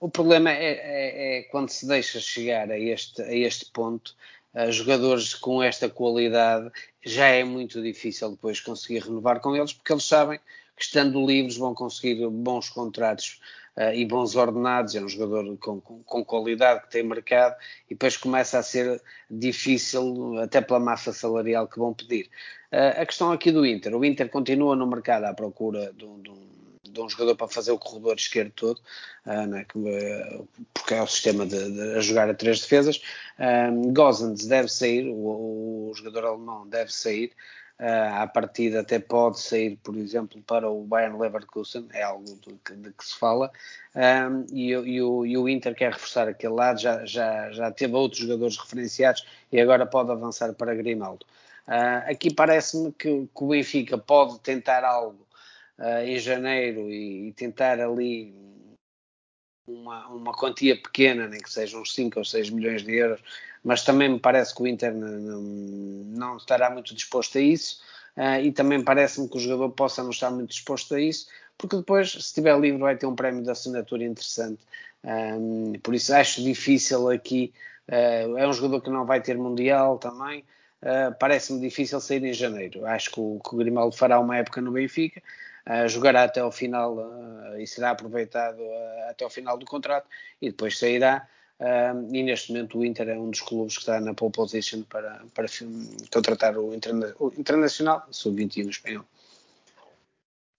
O 0.00 0.10
problema 0.10 0.50
é, 0.50 0.72
é, 0.72 1.38
é, 1.38 1.42
quando 1.44 1.70
se 1.70 1.86
deixa 1.86 2.18
chegar 2.18 2.68
a 2.68 2.76
este, 2.76 3.22
a 3.22 3.32
este 3.32 3.66
ponto, 3.66 4.16
uh, 4.54 4.72
jogadores 4.72 5.34
com 5.34 5.62
esta 5.62 5.88
qualidade, 5.88 6.68
já 7.04 7.26
é 7.26 7.44
muito 7.44 7.80
difícil 7.80 8.32
depois 8.32 8.60
conseguir 8.60 9.04
renovar 9.04 9.38
com 9.38 9.54
eles, 9.54 9.72
porque 9.72 9.92
eles 9.92 10.04
sabem 10.04 10.40
que 10.76 10.82
estando 10.82 11.24
livres 11.24 11.56
vão 11.56 11.74
conseguir 11.74 12.26
bons 12.28 12.68
contratos 12.68 13.40
uh, 13.76 13.94
e 13.94 14.04
bons 14.04 14.34
ordenados, 14.36 14.94
é 14.94 15.00
um 15.00 15.08
jogador 15.08 15.56
com, 15.58 15.80
com, 15.80 16.02
com, 16.02 16.24
qualidade 16.24 16.82
que 16.82 16.90
tem 16.90 17.02
mercado 17.02 17.56
e 17.86 17.94
depois 17.94 18.16
começa 18.16 18.58
a 18.58 18.62
ser 18.62 19.02
difícil, 19.30 20.38
até 20.38 20.60
pela 20.60 20.80
massa 20.80 21.12
salarial 21.12 21.68
que 21.68 21.78
vão 21.78 21.94
pedir. 21.94 22.30
Uh, 22.72 23.00
a 23.00 23.06
questão 23.06 23.32
aqui 23.32 23.50
do 23.50 23.66
Inter, 23.66 23.94
o 23.94 24.04
Inter 24.04 24.28
continua 24.28 24.76
no 24.76 24.86
mercado 24.86 25.24
à 25.24 25.34
procura 25.34 25.92
de 25.92 26.04
um, 26.04 26.22
de 26.92 27.00
um 27.00 27.08
jogador 27.08 27.34
para 27.36 27.48
fazer 27.48 27.72
o 27.72 27.78
corredor 27.78 28.14
esquerdo 28.16 28.52
todo, 28.52 28.80
uh, 29.26 29.54
é? 29.56 29.64
que, 29.64 29.78
porque 30.74 30.94
é 30.94 31.02
o 31.02 31.06
sistema 31.06 31.46
de, 31.46 31.70
de, 31.70 31.96
a 31.96 32.00
jogar 32.00 32.28
a 32.28 32.34
três 32.34 32.60
defesas. 32.60 33.00
Um, 33.38 33.92
Gozens 33.92 34.46
deve 34.46 34.68
sair, 34.68 35.08
o, 35.08 35.90
o, 35.90 35.92
jogador 35.94 36.26
alemão 36.26 36.68
deve 36.68 36.92
sair. 36.92 37.32
Uh, 37.80 38.14
à 38.22 38.26
partida 38.28 38.80
até 38.80 39.00
pode 39.00 39.40
sair, 39.40 39.76
por 39.82 39.96
exemplo, 39.96 40.40
para 40.42 40.70
o 40.70 40.84
Bayern 40.84 41.18
Leverkusen, 41.18 41.88
é 41.92 42.02
algo 42.02 42.24
de 42.24 42.52
de 42.76 42.92
que 42.92 43.04
se 43.04 43.18
fala, 43.18 43.50
um, 43.94 44.46
e, 44.54 44.70
e, 44.70 45.02
o, 45.02 45.26
e, 45.26 45.36
o, 45.36 45.48
Inter 45.48 45.74
quer 45.74 45.92
reforçar 45.92 46.28
aquele 46.28 46.54
lado, 46.54 46.80
já, 46.80 47.04
já, 47.04 47.50
já 47.50 47.70
teve 47.72 47.94
outros 47.94 48.22
jogadores 48.22 48.56
referenciados 48.56 49.26
e 49.50 49.60
agora 49.60 49.84
pode 49.84 50.12
avançar 50.12 50.52
para 50.54 50.74
Grimaldo. 50.74 51.26
Uh, 51.66 52.10
aqui 52.10 52.32
parece-me 52.32 52.92
que, 52.92 53.26
que, 53.26 53.44
o 53.44 53.48
Benfica 53.48 53.98
pode 53.98 54.38
tentar 54.40 54.84
algo 54.84 55.26
uh, 55.78 56.04
em 56.04 56.18
janeiro 56.18 56.90
e, 56.90 57.28
e, 57.28 57.32
tentar 57.32 57.80
ali 57.80 58.34
uma, 59.66 60.08
uma 60.08 60.32
quantia 60.32 60.80
pequena, 60.80 61.28
nem 61.28 61.40
que 61.40 61.52
sejam 61.52 61.82
uns 61.82 61.94
5 61.94 62.18
ou 62.18 62.24
6 62.24 62.50
milhões 62.50 62.82
de 62.82 62.94
euros, 62.94 63.22
mas 63.64 63.84
também 63.84 64.08
me 64.08 64.18
parece 64.18 64.54
que 64.54 64.62
o 64.62 64.66
Inter 64.66 64.94
não, 64.94 65.40
não 65.40 66.36
estará 66.36 66.70
muito 66.70 66.94
disposto 66.94 67.38
a 67.38 67.40
isso. 67.40 67.80
Uh, 68.16 68.44
e 68.44 68.52
também 68.52 68.82
parece-me 68.82 69.28
que 69.28 69.36
o 69.36 69.40
jogador 69.40 69.70
possa 69.70 70.02
não 70.02 70.10
estar 70.10 70.30
muito 70.30 70.50
disposto 70.50 70.94
a 70.94 71.00
isso, 71.00 71.28
porque 71.56 71.76
depois, 71.76 72.12
se 72.12 72.18
estiver 72.18 72.58
livre, 72.58 72.78
vai 72.78 72.96
ter 72.96 73.06
um 73.06 73.14
prémio 73.14 73.42
de 73.42 73.50
assinatura 73.50 74.04
interessante. 74.04 74.60
Um, 75.02 75.72
por 75.82 75.94
isso 75.94 76.14
acho 76.14 76.42
difícil 76.42 77.08
aqui. 77.08 77.52
Uh, 77.88 78.36
é 78.36 78.46
um 78.46 78.52
jogador 78.52 78.82
que 78.82 78.90
não 78.90 79.06
vai 79.06 79.20
ter 79.22 79.36
Mundial 79.38 79.98
também. 79.98 80.44
Uh, 80.82 81.14
Parece-me 81.18 81.60
difícil 81.60 82.00
sair 82.00 82.22
em 82.24 82.34
janeiro. 82.34 82.84
Acho 82.84 83.12
que 83.12 83.20
o, 83.20 83.40
que 83.40 83.54
o 83.54 83.58
Grimaldo 83.58 83.96
fará 83.96 84.20
uma 84.20 84.36
época 84.36 84.60
no 84.60 84.72
Benfica, 84.72 85.22
jogará 85.86 86.24
até 86.24 86.40
ao 86.40 86.50
final 86.50 86.98
e 87.56 87.64
será 87.68 87.92
aproveitado 87.92 88.60
até 89.08 89.22
ao 89.22 89.30
final 89.30 89.56
do 89.56 89.64
contrato 89.64 90.08
e 90.40 90.50
depois 90.50 90.76
sairá 90.76 91.28
e 92.10 92.22
neste 92.22 92.52
momento 92.52 92.78
o 92.78 92.84
Inter 92.84 93.08
é 93.08 93.18
um 93.18 93.30
dos 93.30 93.40
clubes 93.40 93.74
que 93.74 93.80
está 93.80 94.00
na 94.00 94.14
pole 94.14 94.32
position 94.32 94.82
para, 94.82 95.22
para 95.32 95.46
contratar 96.12 96.58
o, 96.58 96.74
interna 96.74 97.14
o 97.20 97.32
Internacional 97.38 98.06
Sub-21 98.10 98.68
espanhol. 98.68 99.04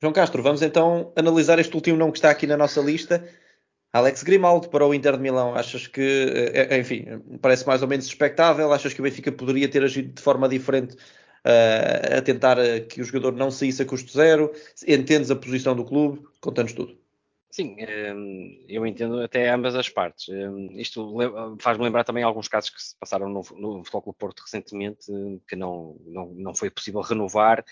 João 0.02 0.14
Castro, 0.14 0.42
vamos 0.44 0.62
então 0.62 1.12
analisar 1.16 1.60
este 1.60 1.76
último 1.76 1.98
nome 1.98 2.12
que 2.12 2.18
está 2.18 2.30
aqui 2.30 2.48
na 2.48 2.58
nossa 2.58 2.82
lista. 2.82 3.28
Alex 3.94 4.24
Grimaldo 4.24 4.70
para 4.70 4.86
o 4.86 4.94
Inter 4.94 5.16
de 5.16 5.22
Milão. 5.22 5.56
Achas 5.56 5.88
que, 5.88 6.02
eh, 6.02 6.68
eh, 6.72 6.78
enfim, 6.80 7.06
parece 7.42 7.66
mais 7.68 7.82
ou 7.82 7.88
menos 7.88 8.06
expectável? 8.06 8.74
Achas 8.74 8.94
que 8.94 9.00
o 9.00 9.04
Benfica 9.04 9.32
poderia 9.32 9.70
ter 9.70 9.84
agido 9.84 10.14
de 10.14 10.22
forma 10.22 10.50
diferente 10.50 10.96
uh, 10.96 12.18
a 12.18 12.22
tentar 12.22 12.58
que 12.90 13.02
o 13.02 13.04
jogador 13.04 13.34
não 13.34 13.52
saísse 13.52 13.84
a 13.84 13.86
custo 13.86 14.12
zero? 14.12 14.52
Entendes 14.88 15.30
a 15.30 15.36
posição 15.36 15.76
do 15.76 15.86
clube? 15.86 16.22
Conta-nos 16.42 16.74
tudo. 16.74 17.03
Sim, 17.54 17.76
hum, 18.16 18.66
eu 18.68 18.84
entendo 18.84 19.22
até 19.22 19.48
ambas 19.48 19.76
as 19.76 19.88
partes. 19.88 20.28
Hum, 20.28 20.70
isto 20.72 21.16
faz-me 21.60 21.84
lembrar 21.84 22.04
também 22.04 22.24
alguns 22.24 22.48
casos 22.48 22.72
que 22.72 22.82
se 22.82 22.98
passaram 23.00 23.30
no, 23.30 23.44
no 23.56 23.84
Futebol 23.86 24.12
Porto 24.12 24.42
recentemente, 24.42 25.06
que 25.48 25.56
não, 25.56 25.96
não, 26.04 26.34
não 26.34 26.56
foi 26.56 26.72
possível 26.72 27.02
renovar 27.02 27.64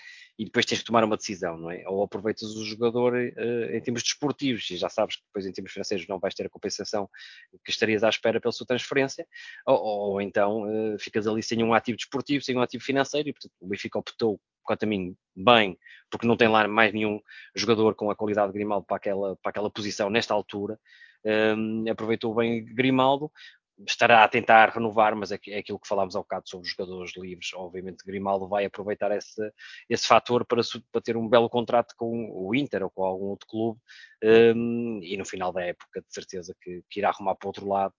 e 0.42 0.46
depois 0.46 0.66
tens 0.66 0.80
que 0.80 0.86
tomar 0.86 1.04
uma 1.04 1.16
decisão, 1.16 1.56
não 1.56 1.70
é? 1.70 1.84
Ou 1.88 2.02
aproveitas 2.02 2.56
o 2.56 2.66
jogador 2.66 3.14
uh, 3.14 3.76
em 3.76 3.80
termos 3.80 4.02
desportivos 4.02 4.68
e 4.72 4.76
já 4.76 4.90
sabes 4.90 5.18
que 5.18 5.22
depois 5.28 5.46
em 5.46 5.52
termos 5.52 5.72
financeiros 5.72 6.08
não 6.08 6.18
vais 6.18 6.34
ter 6.34 6.48
a 6.48 6.50
compensação 6.50 7.08
que 7.64 7.70
estarias 7.70 8.04
à 8.04 8.10
espera 8.10 8.42
pela 8.42 8.52
sua 8.52 8.66
transferência, 8.66 9.28
ou, 9.68 9.78
ou 9.78 10.22
então 10.22 10.64
uh, 10.64 10.98
ficas 10.98 11.28
ali 11.28 11.44
sem 11.44 11.64
um 11.64 11.76
ativo 11.76 11.96
desportivo, 11.96 12.44
sem 12.44 12.58
um 12.58 12.62
ativo 12.62 12.84
financeiro 12.84 13.30
e 13.30 13.34
portanto 13.34 13.52
o 13.60 13.68
Benfica 13.68 14.00
optou 14.00 14.42
quanto 14.64 14.82
a 14.82 14.88
mim, 14.88 15.16
bem, 15.36 15.78
porque 16.10 16.26
não 16.26 16.36
tem 16.36 16.48
lá 16.48 16.68
mais 16.68 16.92
nenhum 16.92 17.20
jogador 17.56 17.94
com 17.94 18.10
a 18.10 18.16
qualidade 18.16 18.52
de 18.52 18.58
Grimaldo 18.58 18.86
para 18.88 18.98
aquela, 18.98 19.36
para 19.36 19.52
aquela 19.52 19.70
posição 19.70 20.10
nesta 20.10 20.34
altura. 20.34 20.80
Um, 21.24 21.86
aproveitou 21.88 22.34
bem 22.34 22.66
Grimaldo, 22.66 23.32
estará 23.88 24.24
a 24.24 24.28
tentar 24.28 24.70
renovar, 24.70 25.16
mas 25.16 25.32
é, 25.32 25.40
é 25.48 25.60
aquilo 25.60 25.80
que 25.80 25.88
falámos 25.88 26.16
há 26.16 26.20
bocado 26.20 26.48
sobre 26.48 26.68
os 26.68 26.72
jogadores 26.72 27.14
livres. 27.18 27.52
Obviamente, 27.54 28.06
Grimaldo 28.06 28.48
vai 28.48 28.66
aproveitar 28.66 29.12
esse, 29.12 29.42
esse 29.90 30.08
fator 30.08 30.46
para, 30.46 30.62
para 30.92 31.02
ter 31.02 31.18
um 31.18 31.28
belo 31.28 31.50
contrato 31.50 31.94
com 31.98 32.30
o 32.32 32.54
Inter 32.56 32.84
ou 32.84 32.90
com 32.90 33.04
algum 33.04 33.26
outro 33.26 33.48
clube 33.48 33.80
um, 34.24 35.00
e 35.02 35.18
no 35.18 35.26
final 35.26 35.52
da 35.52 35.64
época, 35.64 36.02
de 36.02 36.14
certeza 36.14 36.56
que, 36.62 36.84
que 36.90 37.00
irá 37.00 37.10
arrumar 37.10 37.36
para 37.36 37.48
o 37.48 37.50
outro 37.50 37.68
lado 37.68 37.94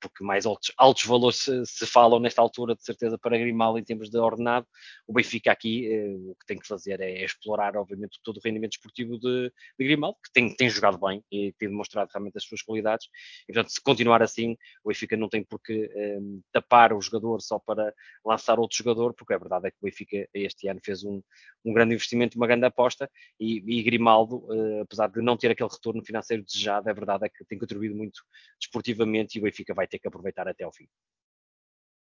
porque 0.00 0.22
mais 0.22 0.44
altos, 0.44 0.72
altos 0.76 1.04
valores 1.04 1.38
se, 1.38 1.64
se, 1.66 1.86
falam 1.86 2.20
nesta 2.20 2.42
altura, 2.42 2.74
de 2.74 2.84
certeza, 2.84 3.16
para 3.18 3.38
Grimaldo 3.38 3.78
em 3.78 3.84
termos 3.84 4.10
de 4.10 4.18
ordenado. 4.18 4.66
O 5.06 5.12
Benfica 5.12 5.50
aqui 5.50 5.86
eh, 5.90 6.14
o 6.30 6.34
que 6.34 6.46
tem 6.46 6.58
que 6.58 6.66
fazer 6.66 7.00
é, 7.00 7.24
explorar, 7.24 7.76
obviamente, 7.76 8.18
todo 8.22 8.36
o 8.36 8.40
rendimento 8.44 8.72
esportivo 8.72 9.18
de, 9.18 9.52
de 9.78 9.84
Grimaldo, 9.84 10.18
que 10.22 10.32
tem, 10.32 10.54
tem, 10.54 10.68
jogado 10.68 10.98
bem 10.98 11.24
e 11.30 11.52
tem 11.58 11.68
demonstrado 11.68 12.10
realmente 12.12 12.36
as 12.36 12.44
suas 12.44 12.62
qualidades. 12.62 13.08
E, 13.48 13.52
portanto, 13.52 13.72
se 13.72 13.80
continuar 13.80 14.22
assim, 14.22 14.56
o 14.84 14.88
Benfica 14.88 15.16
não 15.16 15.28
tem 15.28 15.42
por 15.42 15.60
que 15.60 15.90
um, 15.94 16.38
eh, 16.38 16.42
tapar 16.52 16.92
o 16.92 17.00
jogador 17.00 17.40
só 17.40 17.58
para 17.58 17.94
lançar 18.24 18.58
outro 18.58 18.76
jogador, 18.76 19.14
porque 19.14 19.34
a 19.34 19.38
verdade 19.38 19.68
é 19.68 19.70
que 19.70 19.76
o 19.80 19.84
Benfica 19.84 20.28
este 20.34 20.68
ano 20.68 20.80
fez 20.84 21.02
um, 21.04 21.22
um 21.64 21.72
grande 21.72 21.94
investimento, 21.94 22.36
uma 22.36 22.46
grande 22.46 22.66
aposta, 22.66 23.10
e, 23.38 23.62
e 23.66 23.82
Grimaldo, 23.82 24.36
uh, 24.46 24.82
apesar 24.82 25.08
de 25.08 25.20
não 25.22 25.36
ter 25.36 25.50
aquele 25.50 25.70
retorno 25.70 26.04
financeiro 26.04 26.42
desejado, 26.42 26.88
a 26.88 26.92
verdade 26.92 27.26
é 27.26 27.28
que 27.28 27.44
tem 27.44 27.58
contribuído 27.58 27.94
muito 27.94 28.22
desportivamente 28.58 29.36
e 29.36 29.40
o 29.40 29.44
Benfica 29.44 29.61
Benfica 29.62 29.74
vai 29.74 29.86
ter 29.86 29.98
que 29.98 30.08
aproveitar 30.08 30.48
até 30.48 30.64
ao 30.64 30.72
fim. 30.72 30.86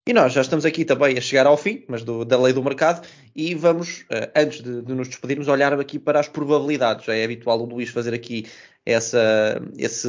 E 0.08 0.14
nós 0.14 0.32
já 0.32 0.42
estamos 0.42 0.64
aqui 0.64 0.86
também 0.86 1.18
a 1.18 1.22
chegar 1.22 1.46
ao 1.46 1.58
fim, 1.58 1.84
mas 1.88 2.02
do, 2.02 2.24
da 2.24 2.40
lei 2.40 2.54
do 2.54 2.64
mercado, 2.64 3.06
e 3.36 3.54
vamos, 3.54 4.02
uh, 4.04 4.32
antes 4.34 4.62
de, 4.62 4.82
de, 4.82 4.94
nos 4.94 5.10
despedirmos, 5.10 5.50
olhar 5.50 5.78
aqui 5.78 6.00
para 6.00 6.20
as 6.20 6.30
probabilidades. 6.30 7.06
Já 7.06 7.14
é 7.14 7.26
habitual 7.26 7.60
o 7.60 7.66
Luís 7.66 7.90
fazer 7.90 8.14
aqui 8.14 8.46
essa, 8.86 9.62
esse, 9.78 10.08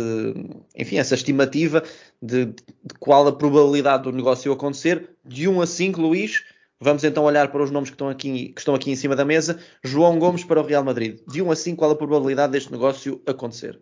enfim, 0.77 0.98
essa 0.98 1.16
estimativa 1.16 1.83
de, 2.22 2.46
de, 2.46 2.94
qual 3.01 3.27
a 3.27 3.33
probabilidade 3.33 4.05
do 4.05 4.12
negócio 4.12 4.53
acontecer. 4.53 5.16
De 5.24 5.48
1 5.48 5.61
a 5.61 5.66
5, 5.66 6.01
Luís, 6.01 6.44
vamos 6.79 7.03
então 7.03 7.24
olhar 7.24 7.51
para 7.51 7.64
os 7.64 7.72
nomes 7.72 7.90
que 7.90 7.96
estão 7.96 8.09
aqui, 8.09 8.51
que 8.51 8.61
estão 8.61 8.77
aqui 8.77 8.92
em 8.92 8.96
cima 8.96 9.16
da 9.16 9.24
mesa. 9.24 9.59
João 9.83 10.16
Gomes 10.20 10.44
para 10.44 10.61
o 10.61 10.64
Real 10.64 10.85
Madrid. 10.85 11.18
De 11.27 11.42
1 11.42 11.51
a 11.51 11.57
5, 11.57 11.77
qual 11.77 11.90
a 11.90 11.96
probabilidade 11.96 12.53
deste 12.53 12.70
negócio 12.70 13.20
acontecer? 13.27 13.81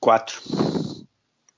4. 0.00 0.71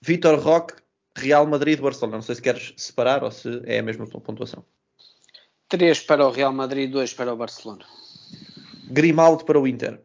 Vitor 0.07 0.39
Roque, 0.39 0.75
Real 1.17 1.47
Madrid, 1.47 1.81
Barcelona. 1.81 2.19
Não 2.19 2.23
sei 2.23 2.35
se 2.35 2.43
queres 2.43 2.75
separar 2.77 3.25
ou 3.25 3.31
se 3.31 3.63
é 3.65 3.79
a 3.79 3.83
mesma 3.83 4.07
pontuação. 4.07 4.63
3 5.71 6.01
para 6.01 6.27
o 6.27 6.31
Real 6.31 6.53
Madrid, 6.53 6.91
2 6.91 7.15
para 7.15 7.33
o 7.33 7.37
Barcelona. 7.37 7.87
Grimaldo 8.91 9.47
para 9.47 9.59
o 9.59 9.67
Inter. 9.67 9.99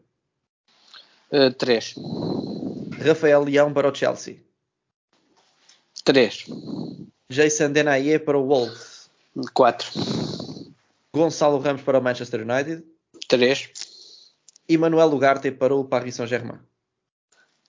3. 1.57 1.95
Uh, 1.97 2.89
Rafael 3.05 3.43
Leão 3.43 3.73
para 3.73 3.91
o 3.91 3.93
Chelsea. 3.93 4.37
3. 6.05 6.45
Jason 7.29 7.73
Denaye 7.73 8.19
para 8.19 8.37
o 8.37 8.47
Wolves. 8.47 9.09
4. 9.53 9.91
Gonçalo 11.13 11.59
Ramos 11.59 11.81
para 11.81 11.99
o 11.99 12.01
Manchester 12.01 12.49
United. 12.49 12.85
3. 13.27 13.69
E 14.69 14.77
Manuel 14.77 15.09
Ugarte 15.09 15.51
para 15.51 15.75
o 15.75 15.83
Paris 15.83 16.15
Saint-Germain. 16.15 16.59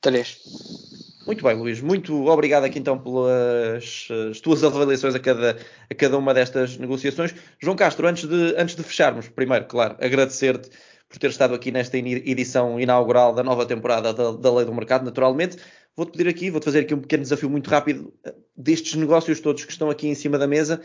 3. 0.01 0.89
Muito 1.31 1.45
bem, 1.45 1.55
Luís. 1.55 1.81
Muito 1.81 2.27
obrigado 2.27 2.64
aqui 2.64 2.81
então 2.81 2.99
pelas 2.99 4.09
tuas 4.43 4.64
avaliações 4.64 5.14
a 5.14 5.21
cada, 5.21 5.57
a 5.88 5.95
cada 5.95 6.19
uma 6.19 6.35
destas 6.35 6.77
negociações. 6.77 7.33
João 7.61 7.77
Castro, 7.77 8.09
antes 8.09 8.29
de, 8.29 8.57
antes 8.59 8.75
de 8.75 8.83
fecharmos, 8.83 9.29
primeiro, 9.29 9.64
claro, 9.66 9.97
agradecer-te 10.01 10.69
por 11.09 11.19
ter 11.21 11.31
estado 11.31 11.55
aqui 11.55 11.71
nesta 11.71 11.97
edição 11.97 12.81
inaugural 12.81 13.33
da 13.33 13.45
nova 13.45 13.64
temporada 13.64 14.12
da, 14.12 14.33
da 14.33 14.53
Lei 14.53 14.64
do 14.64 14.75
Mercado, 14.75 15.05
naturalmente. 15.05 15.57
Vou-te 15.97 16.11
pedir 16.11 16.29
aqui, 16.29 16.51
vou-te 16.51 16.64
fazer 16.64 16.81
aqui 16.81 16.95
um 16.95 17.01
pequeno 17.01 17.23
desafio 17.23 17.49
muito 17.49 17.71
rápido 17.71 18.12
destes 18.57 18.97
negócios 18.97 19.38
todos 19.38 19.64
que 19.64 19.71
estão 19.71 19.88
aqui 19.88 20.09
em 20.09 20.16
cima 20.16 20.37
da 20.37 20.49
mesa. 20.49 20.83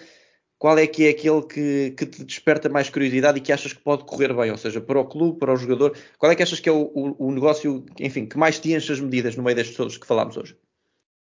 Qual 0.65 0.79
é 0.79 0.87
que 0.87 1.05
é 1.05 1.09
aquele 1.11 1.43
que, 1.43 1.91
que 1.91 2.07
te 2.07 2.23
desperta 2.23 2.67
mais 2.67 2.89
curiosidade 2.89 3.37
e 3.37 3.41
que 3.41 3.51
achas 3.51 3.71
que 3.71 3.83
pode 3.83 4.03
correr 4.03 4.33
bem? 4.33 4.49
Ou 4.49 4.57
seja, 4.57 4.81
para 4.81 4.99
o 4.99 5.05
clube, 5.05 5.37
para 5.37 5.53
o 5.53 5.55
jogador, 5.55 5.95
qual 6.17 6.31
é 6.31 6.35
que 6.35 6.41
achas 6.41 6.59
que 6.59 6.67
é 6.67 6.71
o, 6.71 6.91
o, 6.91 7.27
o 7.27 7.31
negócio, 7.31 7.85
enfim, 7.99 8.25
que 8.25 8.35
mais 8.35 8.57
te 8.57 8.73
enche 8.73 8.91
as 8.91 8.99
medidas 8.99 9.35
no 9.35 9.43
meio 9.43 9.55
destes 9.55 9.77
todos 9.77 9.95
que 9.95 10.07
falámos 10.07 10.37
hoje? 10.37 10.57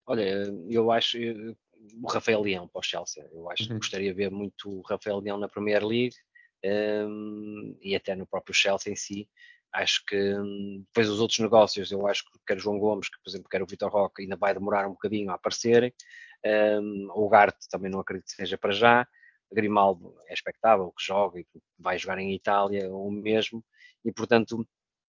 Olha, 0.06 0.22
eu 0.70 0.90
acho 0.90 1.18
o 2.02 2.08
Rafael 2.08 2.40
Leão 2.40 2.66
para 2.66 2.80
o 2.80 2.82
Chelsea. 2.82 3.28
Eu 3.30 3.50
acho 3.50 3.64
uhum. 3.64 3.68
que 3.68 3.74
gostaria 3.74 4.10
de 4.10 4.16
ver 4.16 4.30
muito 4.30 4.70
o 4.70 4.80
Rafael 4.80 5.20
Leão 5.20 5.36
na 5.36 5.50
Premier 5.50 5.84
League 5.84 6.16
um, 6.64 7.76
e 7.82 7.94
até 7.94 8.16
no 8.16 8.26
próprio 8.26 8.54
Chelsea 8.54 8.90
em 8.90 8.96
si. 8.96 9.28
Acho 9.70 10.02
que 10.06 10.16
um, 10.16 10.82
depois 10.86 11.10
os 11.10 11.20
outros 11.20 11.40
negócios, 11.40 11.92
eu 11.92 12.06
acho 12.06 12.24
que 12.24 12.38
quer 12.46 12.56
o 12.56 12.60
João 12.60 12.78
Gomes, 12.78 13.10
que 13.10 13.18
por 13.22 13.28
exemplo 13.28 13.50
quer 13.50 13.62
o 13.62 13.66
Vitor 13.66 13.92
Roque, 13.92 14.22
ainda 14.22 14.34
vai 14.34 14.54
demorar 14.54 14.86
um 14.86 14.92
bocadinho 14.92 15.30
a 15.30 15.34
aparecerem. 15.34 15.92
Um, 16.42 17.08
o 17.10 17.28
Garte 17.28 17.68
também 17.68 17.90
não 17.90 18.00
acredito 18.00 18.28
que 18.28 18.36
seja 18.36 18.56
para 18.56 18.72
já. 18.72 19.06
Grimaldo 19.52 20.14
é 20.26 20.34
expectável 20.34 20.92
que 20.96 21.04
joga 21.04 21.40
e 21.40 21.46
vai 21.78 21.98
jogar 21.98 22.18
em 22.18 22.34
Itália 22.34 22.90
ou 22.90 23.10
mesmo, 23.10 23.64
e 24.04 24.12
portanto 24.12 24.66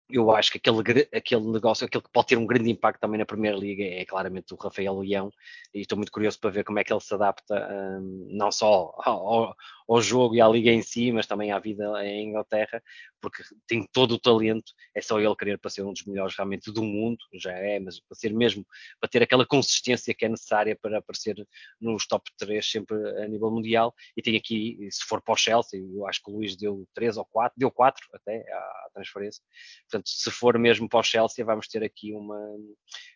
eu 0.10 0.32
acho 0.32 0.52
que 0.52 0.58
aquele, 0.58 1.08
aquele 1.13 1.52
negócio, 1.52 1.86
aquele 1.86 2.04
que 2.04 2.12
pode 2.12 2.28
ter 2.28 2.38
um 2.38 2.46
grande 2.46 2.70
impacto 2.70 3.00
também 3.00 3.20
na 3.20 3.26
Primeira 3.26 3.56
Liga 3.56 3.84
é 3.84 4.04
claramente 4.06 4.54
o 4.54 4.58
Rafael 4.58 4.98
Leão. 5.00 5.32
E 5.74 5.82
estou 5.82 5.98
muito 5.98 6.12
curioso 6.12 6.39
para 6.39 6.50
ver 6.50 6.63
como 6.63 6.80
é 6.80 6.84
que 6.84 6.92
ele 6.92 7.00
se 7.00 7.13
adapta 7.13 7.56
um, 8.02 8.28
não 8.32 8.52
só 8.52 8.92
ao, 8.98 9.56
ao, 9.89 10.02
jogo 10.02 10.36
e 10.36 10.41
à 10.41 10.47
Liga 10.47 10.71
em 10.71 10.82
si, 10.82 11.12
mas 11.12 11.25
também 11.25 11.52
à 11.52 11.60
vida 11.60 11.86
em 12.06 12.30
Inglaterra, 12.30 12.82
porque 13.21 13.43
tem 13.67 13.86
todo 13.91 14.13
o 14.13 14.19
talento, 14.19 14.71
é 14.95 15.02
só 15.02 15.19
ele 15.19 15.36
querer 15.36 15.58
para 15.58 15.69
ser 15.69 15.84
um 15.84 15.93
dos 15.93 16.06
melhores 16.06 16.36
realmente 16.36 16.71
do 16.71 16.84
mundo, 16.84 17.17
já 17.34 17.52
é, 17.54 17.80
mas 17.80 17.99
para 17.99 18.15
ser 18.15 18.34
mesmo, 18.34 18.65
para 18.99 19.10
ter 19.10 19.23
aquela 19.23 19.45
consistência 19.45 20.13
que 20.13 20.25
é 20.25 20.30
necessária 20.30 20.78
para 20.80 20.99
aparecer 20.99 21.36
nos 21.80 22.08
top 22.08 22.30
3 22.38 22.65
sempre 22.65 22.97
a 23.23 23.28
nível 23.28 23.52
mundial 23.52 23.93
e 24.15 24.21
tem 24.21 24.36
aqui, 24.36 24.78
se 24.91 25.04
for 25.04 25.21
para 25.21 25.34
o 25.34 25.38
Chelsea, 25.38 25.80
eu 25.80 26.08
acho 26.08 26.21
que 26.23 26.30
o 26.30 26.36
Luís 26.36 26.56
deu 26.56 26.88
3 26.93 27.17
ou 27.17 27.25
4, 27.25 27.54
deu 27.58 27.71
4 27.71 28.08
até 28.13 28.41
à 28.52 28.89
transferência, 28.93 29.43
portanto 29.89 30.10
se 30.10 30.32
for 30.32 30.58
mesmo 30.58 30.88
para 30.88 30.99
o 30.99 31.04
Chelsea, 31.04 31.43
vamos 31.43 31.67
ter 31.67 31.84
aqui 31.84 32.13
uma, 32.13 32.39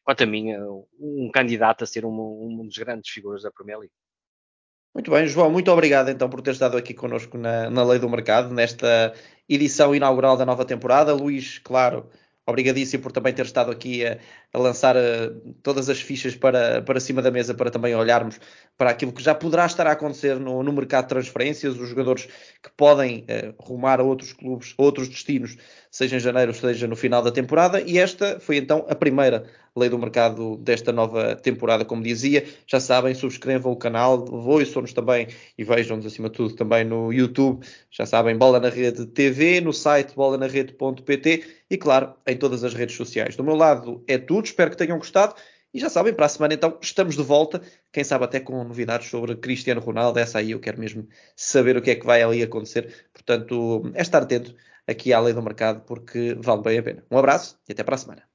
quanto 0.04 0.24
a 0.24 0.26
mim, 0.26 0.54
um 1.00 1.30
candidato 1.32 1.84
a 1.84 1.88
ser 1.88 2.06
uma, 2.06 2.24
uma 2.24 2.64
das 2.66 2.78
grandes 2.78 3.12
figuras 3.12 3.44
da 3.44 3.52
Premier 3.52 3.80
League. 3.80 4.03
Muito 4.94 5.10
bem, 5.10 5.26
João, 5.26 5.50
muito 5.50 5.72
obrigado 5.72 6.10
então 6.10 6.30
por 6.30 6.40
ter 6.42 6.52
estado 6.52 6.78
aqui 6.78 6.94
connosco 6.94 7.36
na, 7.36 7.68
na 7.68 7.84
Lei 7.84 7.98
do 7.98 8.08
Mercado, 8.08 8.54
nesta 8.54 9.12
edição 9.50 9.96
inaugural 9.96 10.38
da 10.38 10.46
nova 10.46 10.64
temporada. 10.66 11.16
Luís, 11.16 11.58
claro, 11.58 12.08
obrigadíssimo 12.46 13.02
por 13.02 13.12
também 13.12 13.34
ter 13.34 13.44
estado 13.44 13.72
aqui 13.72 14.06
a, 14.06 14.20
a 14.54 14.60
lançar 14.60 14.96
uh, 14.96 15.56
todas 15.64 15.90
as 15.90 16.00
fichas 16.00 16.36
para, 16.36 16.84
para 16.84 17.00
cima 17.00 17.24
da 17.24 17.32
mesa 17.32 17.56
para 17.56 17.72
também 17.72 17.96
olharmos 17.96 18.40
para 18.78 18.92
aquilo 18.92 19.12
que 19.12 19.24
já 19.24 19.34
poderá 19.34 19.66
estar 19.66 19.88
a 19.88 19.94
acontecer 19.94 20.40
no, 20.40 20.62
no 20.62 20.72
mercado 20.72 21.06
de 21.06 21.10
transferências, 21.10 21.76
os 21.76 21.90
jogadores 21.90 22.28
que 22.62 22.70
podem 22.78 23.22
uh, 23.22 23.56
rumar 23.58 24.00
a 24.00 24.04
outros 24.04 24.32
clubes, 24.32 24.76
outros 24.78 25.10
destinos, 25.10 25.58
seja 25.90 26.18
em 26.18 26.20
janeiro, 26.20 26.54
seja 26.54 26.86
no 26.86 26.96
final 26.96 27.24
da 27.24 27.32
temporada, 27.32 27.82
e 27.82 27.98
esta 27.98 28.40
foi 28.40 28.58
então 28.58 28.86
a 28.88 28.94
primeira 28.94 29.46
lei 29.76 29.90
do 29.90 29.98
mercado 29.98 30.58
desta 30.58 30.92
nova 30.92 31.36
temporada, 31.36 31.84
como 31.84 32.04
dizia. 32.04 32.46
Já 32.68 32.80
sabem, 32.80 33.14
subscrevam 33.16 33.72
o 33.72 33.76
canal, 33.76 34.24
ouçam-nos 34.32 34.94
também 34.94 35.28
e 35.58 35.64
vejam-nos 35.64 36.06
acima 36.06 36.30
de 36.30 36.36
tudo 36.36 36.56
também 36.56 36.84
no 36.84 37.12
YouTube. 37.12 37.66
Já 37.90 38.06
sabem, 38.06 38.38
Bola 38.38 38.60
na 38.60 38.70
Rede 38.70 39.06
TV, 39.08 39.62
no 39.62 39.74
site 39.74 40.16
bolanarede.pt 40.16 41.44
e 41.70 41.78
claro, 41.78 42.14
em 42.28 42.38
todas 42.38 42.64
as 42.64 42.74
redes 42.74 42.96
sociais. 42.96 43.36
Do 43.36 43.44
meu 43.44 43.56
lado 43.56 44.04
é 44.08 44.18
tudo, 44.18 44.46
espero 44.46 44.72
que 44.72 44.78
tenham 44.78 44.98
gostado. 44.98 45.36
E 45.74 45.80
já 45.80 45.90
sabem, 45.90 46.14
para 46.14 46.28
a 46.28 46.30
semana 46.30 46.54
então 46.54 46.78
estamos 46.80 47.16
de 47.16 47.24
volta. 47.24 47.60
Quem 47.92 48.04
sabe 48.04 48.26
até 48.26 48.40
com 48.40 48.64
novidades 48.64 49.10
sobre 49.10 49.36
Cristiano 49.36 49.82
Ronaldo. 49.82 50.20
Essa 50.20 50.38
aí 50.38 50.52
eu 50.52 50.60
quero 50.60 50.80
mesmo 50.80 51.08
saber 51.36 51.76
o 51.76 51.82
que 51.82 51.90
é 51.92 51.96
que 51.96 52.06
vai 52.06 52.22
ali 52.22 52.44
acontecer. 52.44 53.08
Portanto, 53.12 53.92
é 53.96 54.02
estar 54.02 54.22
atento 54.22 54.56
aqui 54.88 55.12
à 55.14 55.20
lei 55.20 55.34
do 55.34 55.42
mercado 55.42 55.82
porque 55.86 56.36
vale 56.40 56.62
bem 56.62 56.78
a 56.78 56.84
pena. 56.84 57.04
Um 57.10 57.18
abraço 57.18 57.58
e 57.68 57.72
até 57.72 57.84
para 57.84 57.96
a 57.96 57.98
semana. 57.98 58.33